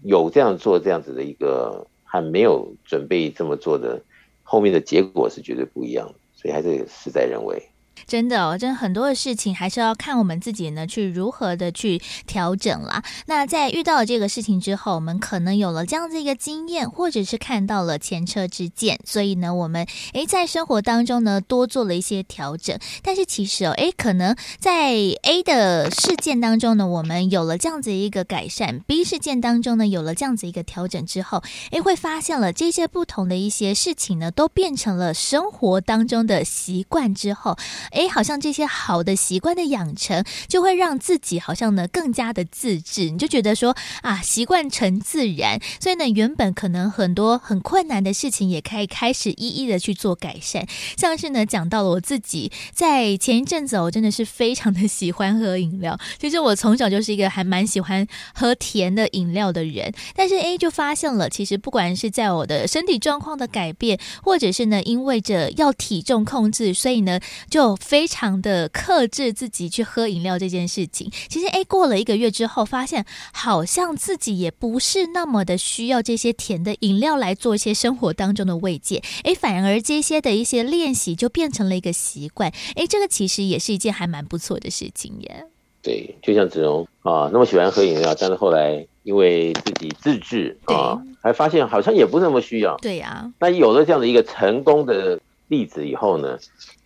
[0.04, 4.02] 有这样做这样子的一个，还没有准备这么做的，
[4.44, 7.62] 后面的结果是绝对不一样的，所以还是事在人为。
[8.08, 13.04] 真的哦，真很多的事情还是要看我们自己呢，去如何的去调整啦。
[13.26, 22.80] 那在遇到了这个事情之后，我们可能有了这样子一个经验，或者是看到了前车之鉴，所以呢，我们诶在生活当中呢多做了一些调整。
[23.04, 24.94] 但是其实哦，诶可能在
[25.24, 37.58] A 的事件当中呢，我们有了这样子一个改善；B 事件当中呢，有了这样子一个调整之后，诶会发现了这些不同的一些事情呢，都变成了生活当中的习惯之后。
[37.98, 43.10] 哎，好像这些好的习惯的养成，就会让自己好像呢更加的自制。
[43.10, 50.68] 你就觉得说啊，习惯成自然，所以呢，原本可能很多很困难的事情，也可以开始一一的去做改善。
[50.96, 56.00] 像是呢，讲到了我自己在前一阵子，我真的是非常的喜欢喝饮料。
[56.20, 67.20] 其实我从小就是一个还蛮喜欢喝甜的饮料的人，但是哎，就发现了，其实不管是在我的身体状况的改变，或者是呢，因为着要体重控制，所以呢，
[67.50, 85.46] 就非常的克制自己去喝饮料这件事情，其实哎，过了一个月之后，发现好像自己也不是那么的需要这些甜的饮料来做一些生活当中的慰藉，哎，反而这些的一些练习就变成了一个习惯，哎，这个其实也是一件还蛮不错的事情耶。
[85.82, 92.76] 对，就像子荣啊，那么喜欢喝饮料，但是后来因为自己自制啊，还发现好像也不那么需要。
[92.82, 93.32] 对呀、啊。
[93.40, 95.18] 那有了这样的一个成功的
[95.48, 96.38] 例子以后呢，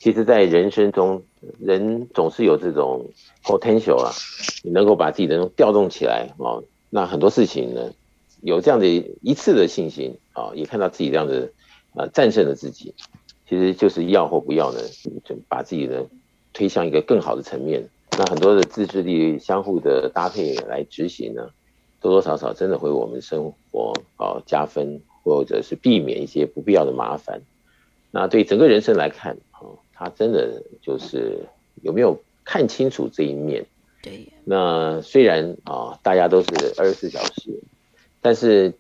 [0.01, 1.21] 其实，在人生中，
[1.59, 3.11] 人总是有这种
[3.43, 4.11] potential 啊，
[4.63, 6.57] 你能够把自己的调动起来啊，
[6.89, 7.93] 那很多事情呢，
[8.41, 11.51] 有这样的一次的信心啊，也看到自己这样的
[11.93, 12.95] 啊战胜了自己，
[13.47, 14.79] 其实就是要或不要呢，
[15.23, 16.03] 就把自己呢
[16.51, 17.87] 推向一个更好的层面。
[18.17, 21.47] 那很多的自制力相互的搭配来执行呢，
[22.01, 27.43] 多多少少真的会为我们生活啊加分，或者是避免一些不必要的麻烦。
[28.09, 29.37] 那对整个人生来看，
[30.01, 31.45] 他真的就是
[31.83, 33.65] 有没有看清楚这一面？
[34.01, 34.27] 对。
[34.43, 37.61] 那虽然啊，大家都是二十四小时，
[38.21, 38.73] 但是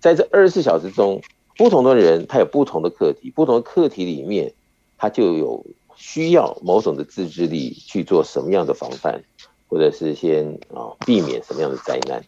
[0.00, 1.22] 在这二十四小时中，
[1.56, 4.52] 不同的人他有不同的课题，不同的课题里面，
[4.98, 5.64] 他就有。
[5.98, 9.24] 需要某种的自制力去做什么样的防范，
[9.66, 12.22] 或者是先啊避免什么样的灾难。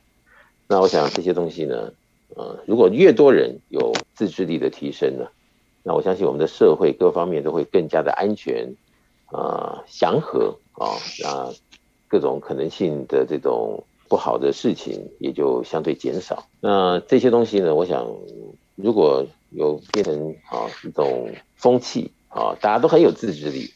[0.67, 1.93] 那我想这些东西呢，
[2.35, 5.27] 呃，如果越多人有自制力的提升呢，
[5.89, 8.77] 那我相信我们的社会各方面都会更加的安全
[9.33, 11.51] 啊、祥和啊，那
[12.07, 16.45] 各种可能性的这种不好的事情也就相对减少。
[16.61, 18.07] 那这些东西呢，我想
[18.77, 22.13] 如果有变成啊一种风气。
[22.31, 23.73] 啊，大家都很有自制力，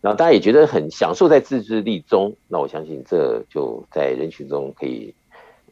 [0.00, 5.12] 然后大家也觉得很享受在自制力中，那我相信这就在人群中可以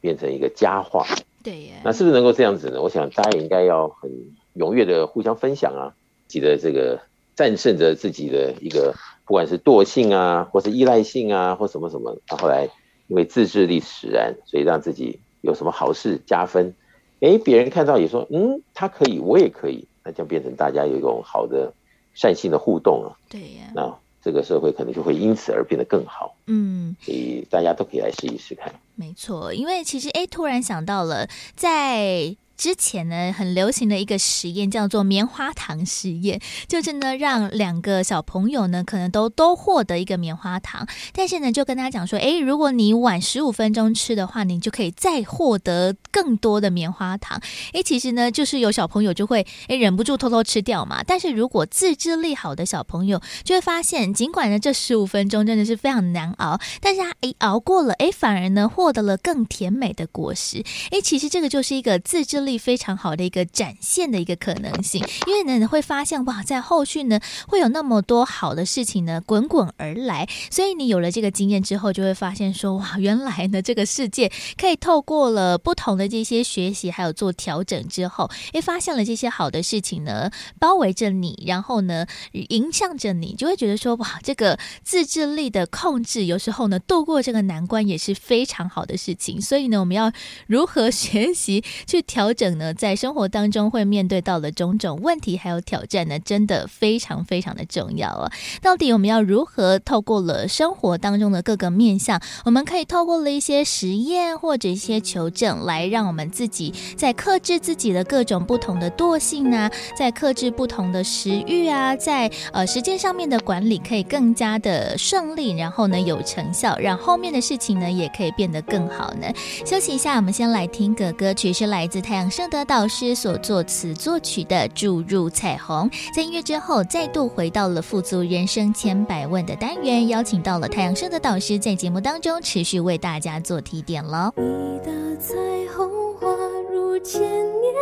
[0.01, 1.07] 变成一个佳话。
[1.45, 2.83] 对耶，那是不是能够这样子呢？
[2.83, 4.11] 我想大家也应该要很
[4.55, 5.95] 踊跃的互相分享啊，
[6.29, 7.01] 记得这个
[7.37, 8.95] 战胜着自己的一个
[9.25, 12.69] 不管是惰性啊，或是依赖性啊，或什么什么，然后来
[13.09, 16.75] 因为自制力使然，所以让自己有什么好事加分，
[17.21, 21.73] 诶，别人看到也说，嗯，他可以，我也可以，那就变成大家有一种好的。
[22.17, 23.93] 善性的互动啊，对呀，那
[24.23, 26.37] 这个社会可能就会因此而变得更好。
[26.47, 28.73] 嗯，所以大家都可以来试一试看。
[28.95, 32.37] 没错，因为其实哎，突然想到了在。
[32.57, 47.41] 之前呢，很流行的一个实验叫做棉花糖实验，就是呢，让两个小朋友呢，可能都都获得一个棉花糖，但是呢，就跟他讲说，诶，如果你晚十五分钟吃的话，你就可以再获得更多的棉花糖。
[47.73, 60.63] 诶，其实呢，就是有小朋友就会诶忍不住偷偷吃掉嘛，但是如果自制力好的小朋友就会发现，尽管呢这十五分钟真的是非常难熬，但是他诶熬过了，诶反而呢获得了更甜美的果实。
[60.91, 90.13] 诶，其实这个就是一个自制力非常好的一个展现的一个可能性，因为呢你会发现哇，在后续呢会有那么多好的事情呢滚滚而来，所以你有了这个经验之后，就会发现说哇，原来呢这个世界可以透过了不同的这些学习还有做调整之后，诶，发现了这些好的事情呢包围着你，然后呢影响着你，就会觉得说哇，这个自制力的控制有时候呢度过这个难关也是非常好的事情，所以呢我们要
[90.47, 92.55] 如何学习去调整。
[92.55, 98.31] 呢，在生活当中会面对到的种种问题还有挑战呢，真的非常非常的重要啊！
[98.63, 119.27] 到底我们要如何透过了生活当中的各个面向，我们可以透过了一些实验或者一些求证，来让我们自己在克制自己的各种不同的惰性啊，在克制不同的食欲啊，在呃时间上面的管理可以更加的顺利，然后呢有成效，让后面的事情呢也可以变得更好呢。
[119.65, 122.24] 休息一下，我们先来听个歌曲，是来自太阳。
[122.31, 134.33] 圣德导师所作词作曲的《注入彩虹》，在音乐之后再度回到了富足人生千百万的单元，邀请到了太阳圣德导师在节目当中持续为大家做提点喽。
[134.37, 135.35] 一道彩
[135.73, 136.29] 虹划
[136.73, 137.75] 入千年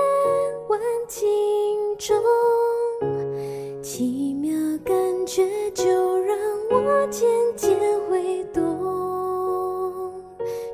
[0.68, 0.78] 万
[1.08, 1.20] 境
[1.98, 2.16] 中，
[3.82, 4.52] 奇妙
[4.84, 4.94] 感
[5.26, 5.84] 觉就
[6.18, 6.36] 让
[6.70, 7.70] 我渐渐
[8.10, 8.62] 会懂，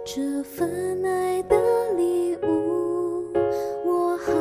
[0.04, 1.56] 这份爱的
[1.96, 2.67] 礼物。
[4.28, 4.34] 好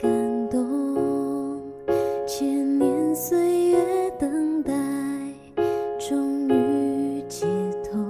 [0.00, 1.60] 感动
[2.26, 4.72] 千年岁月等待
[5.98, 7.46] 终于解
[7.84, 8.02] 脱。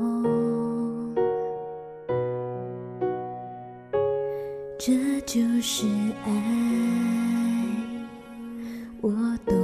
[4.78, 4.92] 这
[5.26, 5.86] 就是
[6.24, 6.32] 爱
[9.00, 9.10] 我
[9.46, 9.54] 懂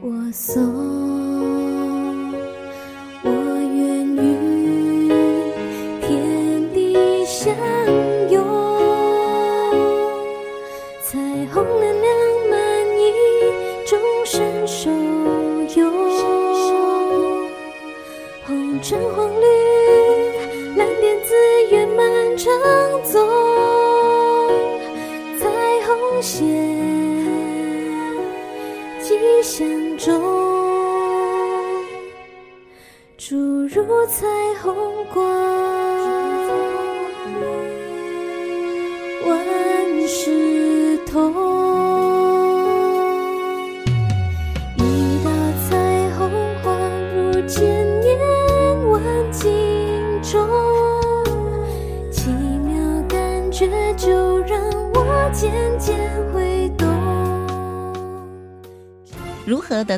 [0.00, 1.13] 我送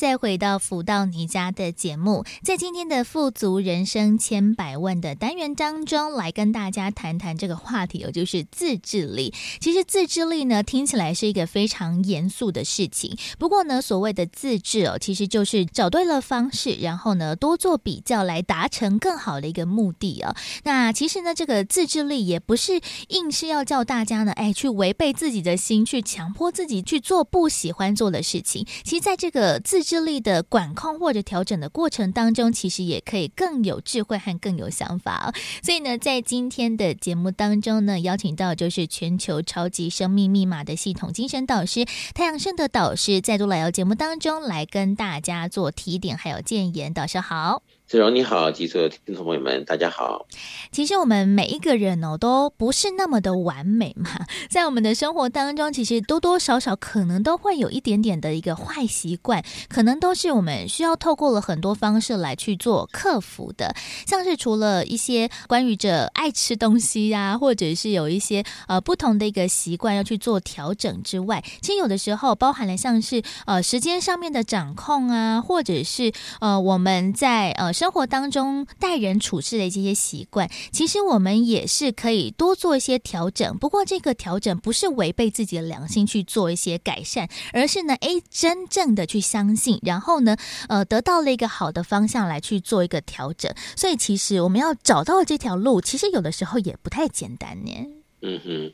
[0.00, 9.34] 再回到福到你家的节目，在今天的富足人生千百万的单元当中，来跟大家谈谈这个话题哦，就是自制力。
[9.60, 13.14] 其实自制力呢，听起来是一个非常严肃的事情。
[13.38, 20.34] 不过呢，所谓的自制哦，其实就是找对了方式，然后呢，多做比较来达成更好的一个目的哦。
[20.62, 28.66] 那其实呢，这个自制力也不是硬是要叫大家呢，哎，去违背自己的心，去强迫自己去做不喜欢做的事情。
[28.82, 35.34] 其实，在这个自智力的管控或者调整的过程当中，其实也可以更有智慧和更有想法。
[35.64, 41.84] 所以呢，在今天的节目当中呢，邀请到就是全球超级生命密码的系统精神导师
[42.14, 46.94] 太阳盛德导师，再度来到节目当中来跟大家做提点还有建言。
[46.94, 47.64] 导师好。
[47.90, 50.24] 子荣你好，及所有听众朋友们，大家好。
[50.70, 54.10] 其实我们每一个人哦，都不是那么的完美嘛，
[54.48, 63.74] 在我们的生活当中，其实多多少少可能都会有一点点的一个坏习惯，可能都是我们需要透过了很多方式来去做克服的。
[64.06, 77.74] 像是除了一些关于着爱吃东西呀、或者是有一些呃不同的一个习惯要去做调整之外，其实有的时候包含了像是呃时间上面的掌控啊，或者是呃我们在呃。
[77.80, 83.56] 生活当中待人处事的这些习惯，其实我们也是可以多做一些调整。
[83.56, 90.36] 不过，这个调整不是违背自己的良心去做一些改善，而是呢，诶，真正的去相信，然后呢，
[90.68, 93.50] 呃，得到了一个好的方向来去做一个调整。
[93.74, 97.72] 所以，其实我们要找到这条路，其实有的时候也不太简单呢。
[98.20, 98.72] 嗯哼，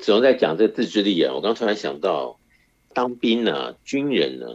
[0.00, 1.34] 只能在讲这自制力啊。
[1.34, 2.38] 我刚突然想到，
[2.94, 4.46] 当兵呢、啊，军人呢，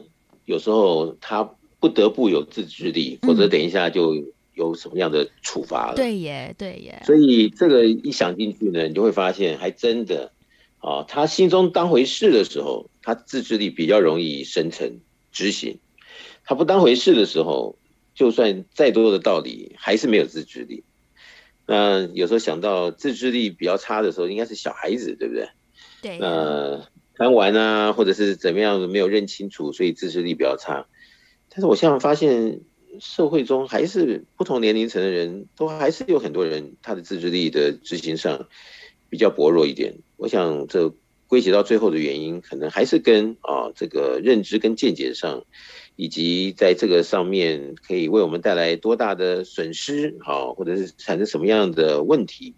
[0.46, 1.48] 有时候他。
[1.82, 4.16] 不得不有自制力，否则等一下就
[4.54, 5.96] 有什么样的处罚了。
[5.96, 7.02] 嗯、对耶，对耶。
[7.06, 10.32] 所以这个一想进去呢，你就会发现，还真的，
[10.78, 15.00] 啊，他心中当回事的时候，他自制力比较容易生成
[15.32, 15.78] 执行；
[16.46, 17.80] 他不当回事的时候，
[18.14, 20.84] 就算再多的道理，还是没有自制力。
[21.66, 25.50] 那有时候想到自制力比较差的时候，应该是小孩子，对不对？
[26.04, 26.20] 对。
[26.20, 30.86] 呃，贪玩啊，或者是怎么样没有认清楚，所以自制力比较差。
[31.54, 32.62] 但是我现在发现，
[33.00, 38.48] 社会中还是不同年龄层的人都还是有很多人，他的自制力的执行上
[39.10, 39.96] 比较薄弱一点。
[40.16, 40.94] 我想这
[41.28, 45.44] 归结到最后的原因，可能还是跟啊这个认知跟见解上，
[45.98, 52.56] 以及在这个上面可以为我们带来多大的损失，好，或者是产生什么样的问题。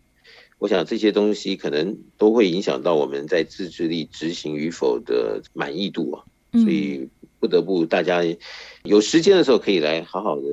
[0.60, 6.24] 我想这些东西可能都会影响到我们在自制力执行与否的满意度啊。
[6.54, 7.10] 所以
[7.44, 8.22] 不得不大家。
[8.84, 10.44] 有时间的时候，可以来好好的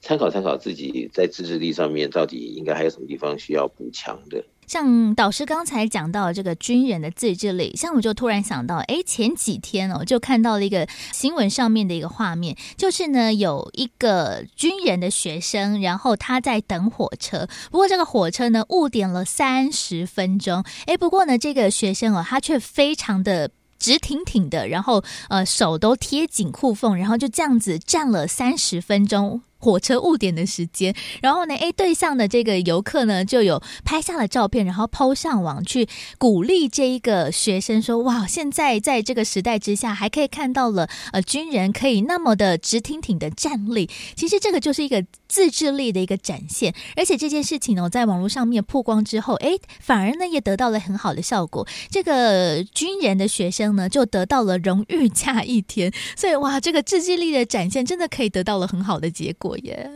[0.00, 4.44] 参考参考自己在自制力上面到底应该还有什么地方需要补强的。
[4.68, 23.50] 像导师刚才讲到这个军人的自制力，像我就突然想到，哎，前几天哦，就看到了一个新闻上面的一个画面，就是呢有一个军人的学生，然后他在等火车，不过这个火车呢误点了三十分钟，哎，不过呢这个学生哦，他却非常的。
[23.82, 29.42] 直挺挺的，然后呃手都贴紧裤缝，然后就这样子站了三十分钟。
[29.62, 30.92] 火车误点的时间，
[31.22, 35.88] 然后呢，诶，对象的这个游客呢，就有拍下了照片，然后抛上网去
[36.18, 46.74] 鼓励这一个学生说：“哇，现在在这个时代之下，还可以看到了呃军人可以那么的直挺挺的站立，其实这个就是一个自制力的一个展现。
[46.96, 51.64] 而且这件事情呢，在网络上面曝光之后，诶，反而呢也得到了很好的效果。
[51.88, 55.92] 这个军人的学生呢，就得到了荣誉假一天。
[56.16, 59.51] 所以哇，这个自制力的展现，真的可以得到了很好的结果。
[59.58, 59.90] 耶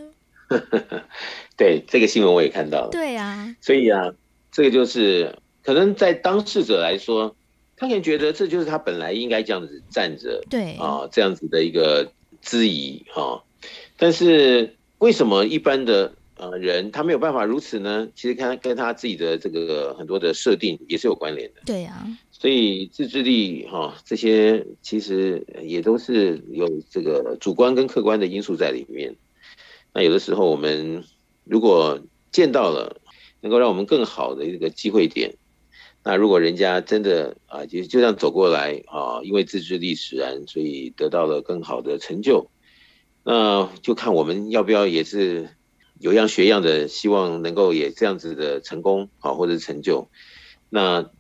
[0.49, 1.03] ，Yeah.
[1.57, 2.91] 对，这个新闻我也看到了。
[2.91, 4.13] 对啊，所以啊，
[4.53, 7.35] 这个就是可能在当事者来说，
[7.77, 13.43] 他可能觉得这就是他本来应该这样子站着，对啊，这样子的一个质疑哈。
[13.97, 18.07] 但是为什么一般的呃人他没有办法如此呢？
[18.15, 21.63] 其实看跟他自己的这个很多的设定也是有关联的。
[21.67, 29.17] 对啊，所以自制力哈，这些其实也都是有这个主观跟客观的因素在里面。
[29.97, 31.05] 那有的时候我们
[31.45, 31.99] 如果
[32.31, 33.01] 见到了
[33.41, 35.37] 能够让我们更好的一个机会点，
[36.05, 42.51] 那如果人家真的啊，就就这样走过来啊，因为自制力使然，所以得到了更好的成就，
[43.25, 45.49] 那就看我们要不要也是
[45.99, 50.11] 有样学样的，希望能够也这样子的成功啊，或者成就，
[50.69, 51.11] 那。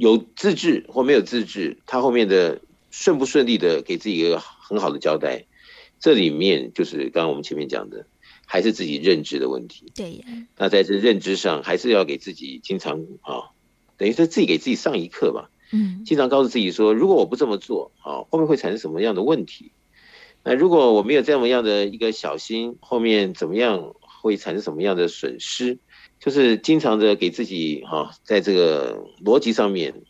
[0.00, 5.46] 有自制或没有自制，他后面的顺不顺利的给自己一个很好的交代，
[5.98, 8.06] 这里面就是刚刚我们前面讲的，
[8.50, 9.92] 还是自己认知的问题。
[9.94, 10.24] 对呀。
[10.56, 13.52] 那在这认知上，还是要给自己经常啊，
[13.98, 15.50] 等于说自己给自己上一课吧。
[15.70, 16.02] 嗯。
[16.04, 19.70] 经常告诉自己说，如果我不这么做，啊，后面会产生什么样的问题？
[20.42, 25.78] 那如果我没有这么样的一个小心，后面怎么样会产生什么样的损失？
[26.20, 30.02] 就是经常的给自己哈，在这个逻辑上面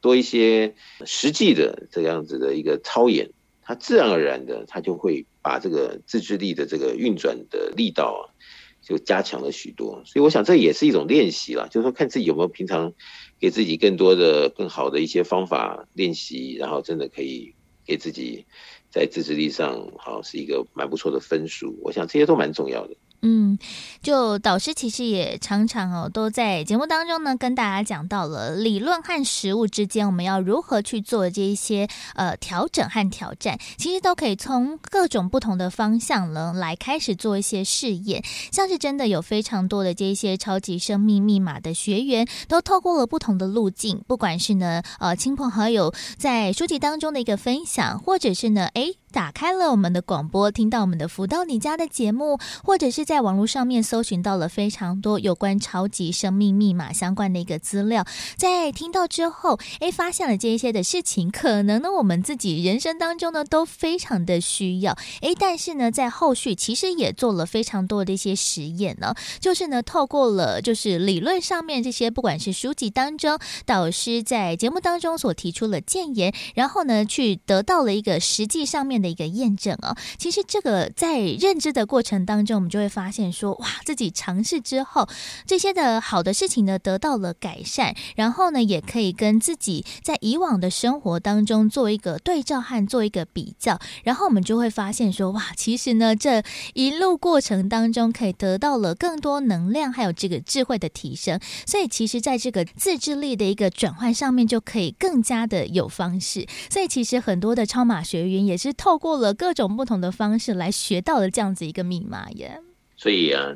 [0.00, 0.74] 多一些
[1.04, 3.30] 实际的这样子的一个操演，
[3.70, 8.34] 他自然而然的，他就会把这个自制力的这个运转的力道啊，
[8.82, 10.02] 就加强了许多。
[10.04, 12.92] 所以我想这也是一种练习啦，就是说看自己有没有平常
[13.38, 17.54] 给自己更多的、更好的一些方法练习，然后真的可以
[17.86, 18.44] 给自己
[18.90, 21.78] 在自制力上好是一个蛮不错的分数。
[21.80, 22.96] 我想这些都蛮重要的。
[23.22, 23.58] 嗯，
[24.02, 38.24] 就导师其实也常常哦，都在节目当中呢，跟大家讲到了理论和实务之间，我们要如何去做这一些呃调整和挑战，其实都可以从各种不同的方向呢来开始做一些试验。
[38.50, 48.99] 像是真的有非常多的这些超级生命密码的学员，都透过了不同的路径，不管是呢呃亲朋好友在书籍当中的一个分享，或者是呢诶。
[49.12, 58.04] 打开了我们的广播，听到我们的福到你家的节目，或者是在网络上面搜寻到了非常多有关超级生命密码相关的一个资料，
[58.36, 85.08] 在听到之后，诶，发现了这一些的事情，可能呢我们自己人生当中呢都非常的需要，诶，但是呢在后续其实也做了非常多的一些实验呢，就是呢透过了就是理论上面这些，不管是书籍当中导师在节目当中所提出的建言，然后呢去得到了一个实际上面的一个验证哦，其实这个在认知的过程当中，我们就会发现说，哇，自己尝试之后，
[85.46, 96.42] 这些的好的事情呢得到了改善，然后呢，也可以跟自己在以往的生活当中做一个对照和做一个比较，然后我们就会发现说，哇，其实呢这
[96.74, 106.46] 一路过程当中，可以得到了更多能量，还有这个智慧的提升，所以其实在这个自制力的一个转换上面，就可以更加的有方式。
[106.68, 108.89] 所以其实很多的超马学员也是透。
[108.90, 112.60] 透过了各种不同的方式来学到了这样子一个密码耶。
[112.96, 113.54] 所以啊，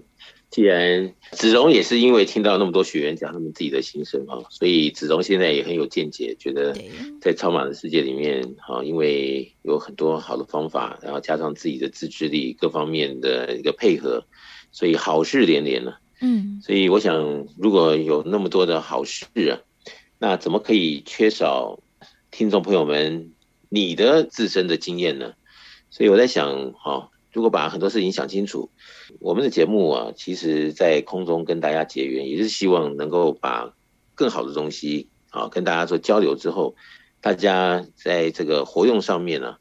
[0.49, 6.73] 既然子荣也是因为听到那么多学员讲他们自己的心声啊，所以子荣现在也很有见解，觉得
[7.21, 14.25] 在超马的世界里面啊，因为有很多好的方法，然后加上自己的自制力各方面的一个配合，
[14.71, 15.99] 所以好事连连了。
[16.21, 19.59] 嗯，所以我想，如果有那么多的好事啊，
[20.21, 21.81] 那怎么可以缺少
[22.31, 23.33] 听众朋友们？
[23.75, 25.33] 你的自身的经验呢？
[25.91, 28.71] 所以我在想，哈，如果把很多事情想清楚，
[29.19, 33.75] 我们的节目啊，其实在空中跟大家结缘，也是希望能够把
[34.15, 36.77] 更好的东西啊跟大家做交流之后，
[37.21, 39.57] 大家在这个活用上面呢，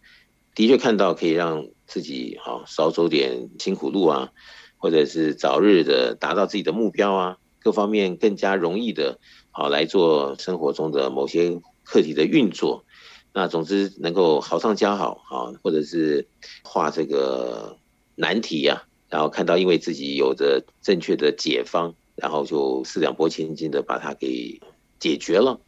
[0.53, 4.30] 的确看到可以让自己哈少走点辛苦路啊，
[4.78, 9.18] 或者是早日的达到自己的目标啊，各方面更加容易的
[9.49, 12.86] 啊来做生活中的某些课题的运作。
[13.34, 16.28] 那总之能够好上加好啊，或者是
[16.64, 17.78] 画这个
[18.16, 24.62] 难题呀，然后看到因为自己有着正确的解方，然后就四两拨千斤的把它给
[25.00, 25.60] 解决了。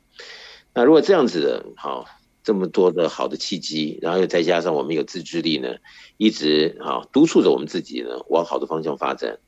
[0.76, 2.05] 那如果这样子的，好，
[2.43, 5.78] 这么多的好的契机，然后又再加上我们有自制力呢，
[6.18, 9.39] 一直啊督促着我们自己呢往好的方向发展，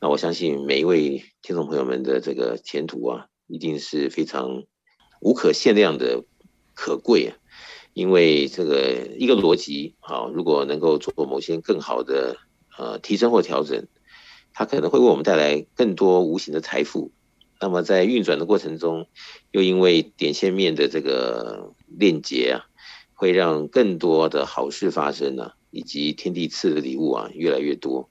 [0.00, 4.64] 那我相信每一位听众朋友们的这个前途啊，一定是非常
[5.20, 6.24] 无可限量的
[6.74, 7.36] 可贵啊。
[8.00, 12.38] 因为这个一个逻辑，好，如果能够做某些更好的
[12.78, 13.86] 呃提升或调整，
[14.54, 17.12] 它可能会为我们带来更多无形的财富。
[17.60, 19.06] 那么在运转的过程中，
[19.50, 22.64] 又因为点线面的这个链接啊，
[23.12, 28.08] 会让更多的好事发生呢、啊，以及天地赐的礼物啊越来越多。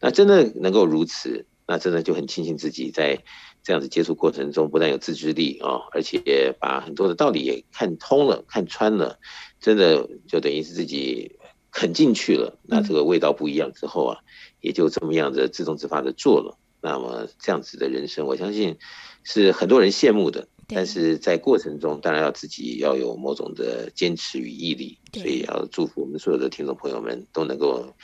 [0.00, 3.22] 那真的能够如此，那真的就很庆幸自己在。
[3.66, 9.18] 这样子接触过程中，不但有自制力啊，而且把很多的道理也看通了、看穿了，
[9.58, 11.32] 真的就等于是自己
[11.72, 12.56] 啃进去了。
[12.62, 14.20] 那这个味道不一样之后啊，
[14.60, 16.56] 也就这么样子自动自发的做了。
[16.80, 18.76] 那么这样子的人生，我相信
[19.24, 20.46] 是很多人羡慕的。
[20.68, 27.94] 但是在过程中当然要自己要有某种的坚持与毅力，所以要祝福我们所有的听众朋友们都能够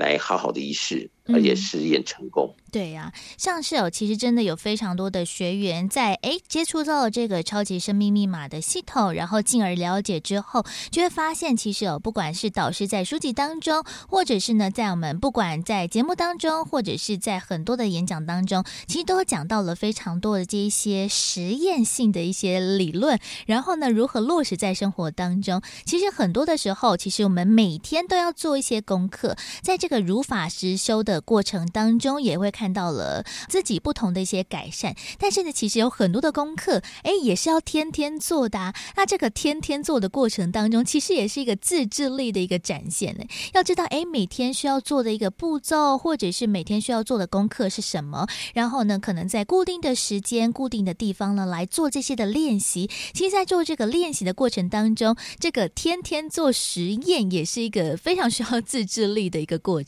[0.00, 2.52] 来好好的一试，而且实验成功。
[2.56, 25.60] 嗯对呀、啊，像是哦，其实真的有非常多的学员在哎接触到了这个超级生命密码的系统，然后进而了解之后，就会发现其实哦，不管是导师在书籍当中，或者是呢在我们不管在节目当中，或者是在很多的演讲当中，其实都讲到了非常多的这一些实验性的一些理论，然后呢如何落实在生活当中。
[25.84, 32.48] 其实很多的时候，其实我们每天都要做一些功课，在这个个如法实修的过程当中，也会。
[32.60, 38.74] 看到了自己不同的一些改善，但是呢，其实有很多的功课，哎，也是要天天做的啊。
[38.96, 43.24] 那这个天天做的过程当中，其实也是一个自制力的一个展现呢。
[43.54, 52.90] 要知道，哎，每天需要做的一个步骤，或者是每天需要做的功课是什么，然后呢，可能在固定的时间、固定的地方呢来做这些的练习。
[53.14, 59.79] 其实，在做这个练习的过程当中，这个天天做实验也是一个非常需要自制力的一个过。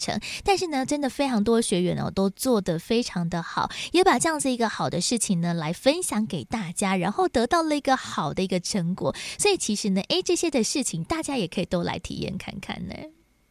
[0.43, 2.63] 但是呢，真的非常多学员哦，都做。
[2.63, 9.13] 的非常的好，也把这样子一个好的事情呢来分享给大家，然后得到了一个好的一个成果。
[9.37, 12.95] 所以其实呢，哎，这些的事情大家也可以都来体验看看呢。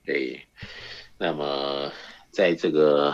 [0.06, 0.48] 对，
[1.18, 1.92] 那么
[2.32, 3.12] 在这个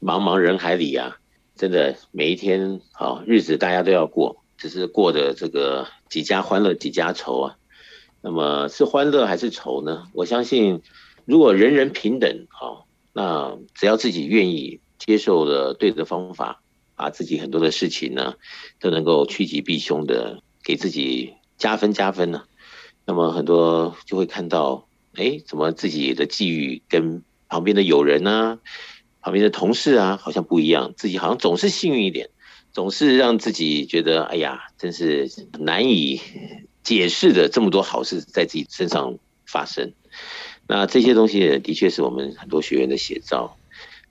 [0.00, 1.16] 茫茫人海里啊，
[1.56, 7.56] 真的每一天好日子大家都要过，只是过的这个几家欢乐几家愁啊。
[8.22, 10.06] 那么是欢乐还是愁呢？
[10.12, 10.80] 我相信，
[11.30, 14.80] 如果人人平等，好，那只要自己愿意。
[15.00, 16.60] 接受了对的方法，
[16.94, 18.34] 把自己很多的事情呢，
[18.78, 22.42] 都能够趋吉避凶的给自己加分加分呢。
[23.06, 28.58] 那么很多就会看到，哎，怎么自己的际遇跟旁边的友人啊，
[29.22, 30.92] 旁边的同事啊，好像不一样。
[30.94, 32.28] 自己好像总是幸运一点，
[32.70, 36.20] 总是让自己觉得，哎呀，真是难以
[36.82, 39.16] 解释的这么多好事在自己身上
[39.46, 39.94] 发生。
[40.70, 43.56] 那这些东西的确是我们很多学员的写照。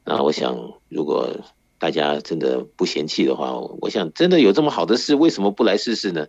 [0.04, 1.40] 那我想，如果
[1.78, 6.28] 大家真的不嫌弃的话，我想真的有这么好的事，为什么不来试试呢？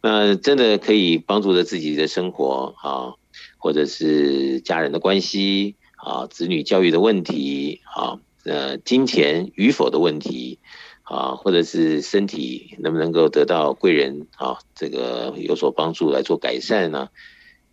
[0.00, 3.14] 那真的可以帮助着自己的生活啊，
[3.58, 10.60] 或者是家人的关系啊，子女教育的问题啊，呃，金钱与否的问题
[11.02, 17.08] 啊，或者是身体能不能够得到贵人啊，这个有所帮助来做改善呢？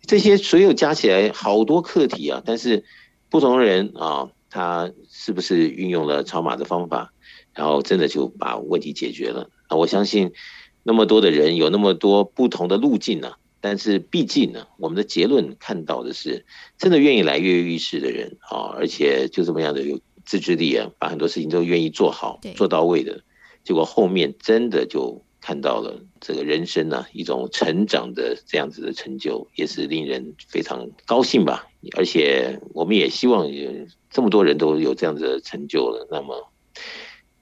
[0.06, 2.84] 这些所有加起来好多课题啊，但是
[3.30, 4.30] 不同的人啊。
[4.54, 7.14] 他是不是运用了超码的方法，
[7.54, 9.48] 然后真的就把问题解决了？
[9.68, 10.30] 啊，我相信
[10.82, 13.32] 那么多的人有那么多不同的路径呢，
[13.62, 16.44] 但是毕竟呢，我们的结论看到的是，
[16.76, 23.22] 真的愿意来跃跃欲试的人啊，而且就这么样的有自制力啊，把很多事情都愿意做好、做到位的，
[23.64, 25.24] 结果后面真的就。
[25.42, 31.66] 看到了这个人生呢、一种成长的这样子的成就，也是令人非常高兴吧。
[31.96, 33.70] 而且我们也希望有
[34.08, 36.06] 这么多人都有这样子的成就了。
[36.10, 36.48] 那么，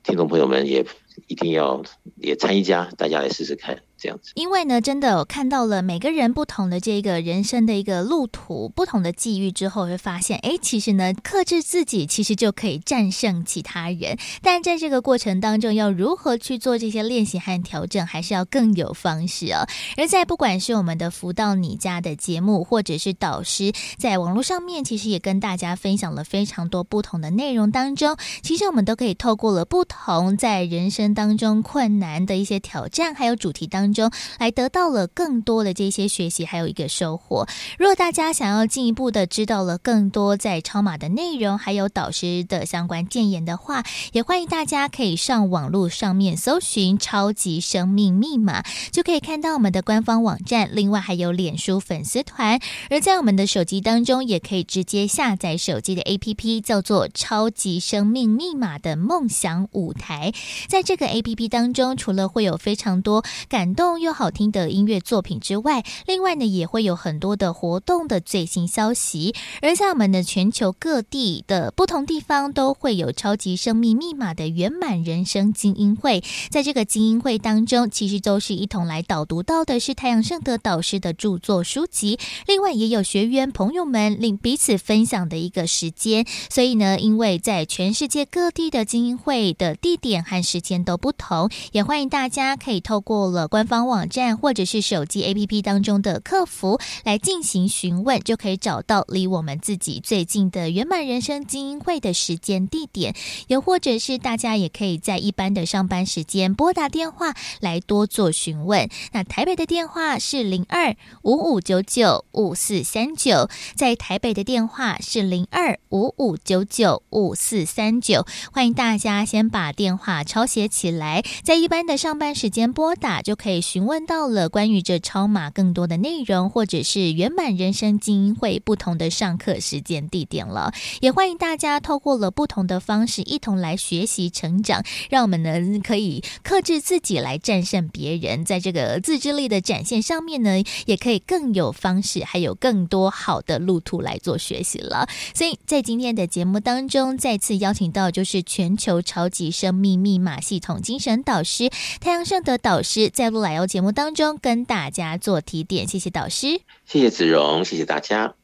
[0.02, 0.84] 听众朋友们也
[1.28, 1.82] 一定要
[2.16, 3.82] 也参一家，大家来试试看。
[4.00, 14.16] 这样子，因为呢，真的我看到了每个人不同的这个人生的一个路途，不同的际遇之后，会发现，哎，其实呢，克制自己其实就可以战胜其他人。
[14.40, 19.66] 但在这个过程当中，要如何去做这些练习和调整，还是要更有方式哦。
[19.98, 33.89] 而在不管是我们的福到你家的节目，或者是导师在网络上面，其实也跟大家分享了非常多不同的内容当中，其实我们都可以透过了不同在人生当中困难的一些挑战，还有主题当。
[33.92, 37.46] 中来得到了更多的这些学习，还有一个收获。
[37.78, 43.82] 如果大家想要进一步的知道了更多在超码的内容，还有导师的相关建言的话，
[44.12, 48.62] 也欢迎大家可以上网络上面搜寻“超级生命密码”，
[48.92, 50.68] 就可以看到我们的官方网站。
[50.72, 52.60] 另外还有脸书粉丝团，
[52.90, 60.32] 而在我们的手机当中，也可以直接下载手机的 APP，叫做“超级生命密码”的梦想舞台。
[60.68, 63.79] 在这个 APP 当中，除了会有非常多感动。
[63.80, 69.34] 动又好听的音乐作品之外，另外呢也会有很多的活动的最新消息。
[69.62, 76.22] 而在我们的全球各地的不同地方，都会有超级生命密码的圆满人生精英会。
[76.50, 82.18] 在这个精英会当中，其实都是一同来导读到的是太阳盛德导师的著作书籍。
[82.46, 86.26] 另外也有学员朋友们令彼此分享的一个时间。
[86.50, 93.66] 所以呢，因为在全世界各地的精英会的地点和时间都不同，也欢迎大家可以透过了官。
[93.70, 103.14] 方网站或者是手机 APP 当中的客服来进行询问，就可以找到离我们自己最近的圆满人生精英会的时间地点，
[103.46, 108.90] 又或者是大家也可以在一般的上班时间拨打电话来多做询问。
[109.12, 130.72] 那台北的电话是零二五五九九五四三九，在台北的电话是零二五五九九五四三九，欢迎大家先把电话抄写起来，在一般的上班时间拨打就可以询问到了关于这超码更多的内容，或者是圆满人生精英会不同的上课时间地点了。
[131.00, 145.08] 也欢迎大家透过了不同的方式一同来学习成长，让我们呢可以克制自己来战胜别人，在这个自制力的展现上面呢，也可以更有方式，还有更多好的路途来做学习了。
[145.34, 155.88] 所以在今天的节目当中，再次邀请到就是全球超级生命密码系统精神导师太阳盛德导师，在路来欧节目当中跟大家做提点。
[155.88, 158.34] 谢谢导师，谢谢子荣，谢谢大家。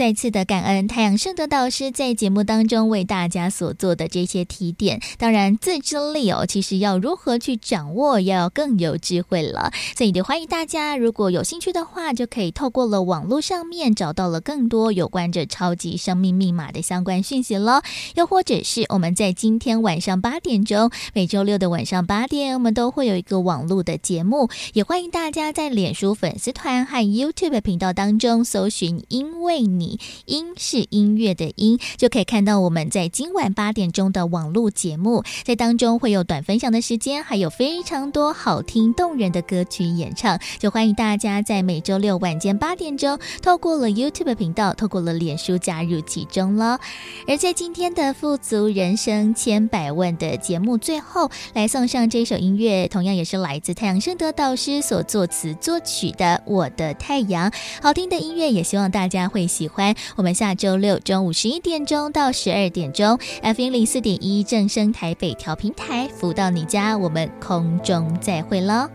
[0.00, 4.98] 再次的感恩太阳盛德导师在节目当中为大家所做的这些提点。
[5.18, 9.70] 当然，自制力哦，其实要如何去掌握，要更有智慧了。
[9.94, 17.82] 所以，也欢迎大家，如果有兴趣的话，就可以透过了网络上面找到了更多有关这超级生命密码的相关讯息了。
[18.14, 24.48] 又或者是我们在今天晚上八点钟，每周六的晚上八点，我们都会有一个网络的节目。
[24.72, 29.89] 也欢迎大家在脸书粉丝团和 YouTube 频道当中搜寻“因为你”。
[30.26, 46.78] 音是音乐的音，就可以看到我们在今晚八点钟的网络节目，在当中会有短分享的时间，还有非常多好听动人的歌曲演唱，就欢迎大家在每周六晚间八点钟，透过了 YouTube 频道，透过了脸书加入其中了。
[47.26, 57.50] 而在今天的富足人生千百问的节目最后，来送上这首音乐，同样也是来自太阳盛德导师所作词作曲的《我的太阳》，
[57.82, 59.94] 好听的音乐，也希望大家会喜欢。
[60.16, 68.88] 我们下周六中午十一点钟到十二点钟，FM 零四点一正声台北调平台，福到你家，我们空中再会喽，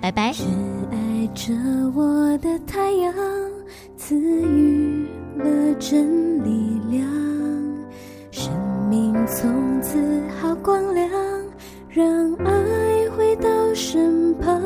[0.00, 0.32] 拜拜。
[0.32, 0.44] 只
[0.90, 1.52] 爱着
[1.94, 3.14] 我的太阳，
[3.96, 5.06] 赐予
[5.36, 7.06] 了真力量，
[8.30, 8.50] 生
[8.88, 11.10] 命从此好光亮，
[11.88, 14.62] 让爱回到身旁，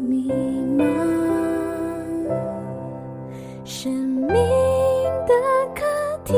[0.00, 0.30] 迷
[0.78, 0.84] 茫
[3.64, 4.34] 生命
[5.26, 5.32] 的
[5.74, 5.84] 课
[6.24, 6.34] 题，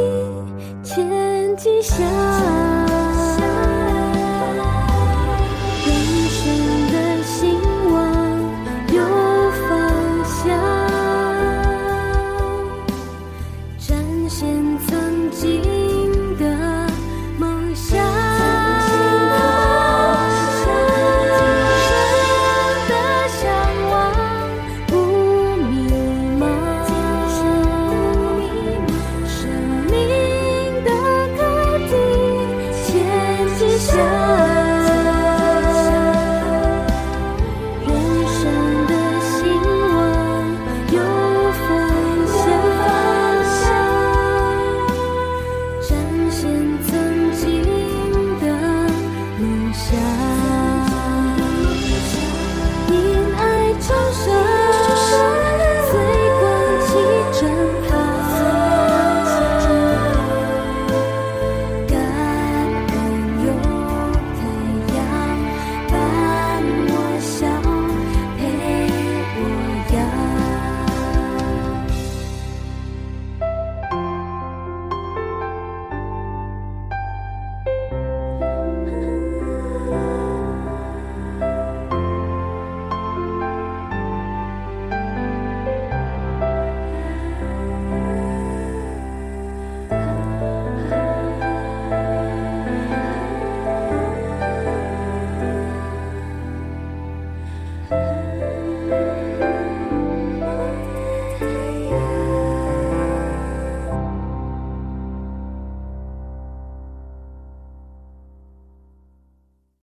[0.83, 2.62] 前进下。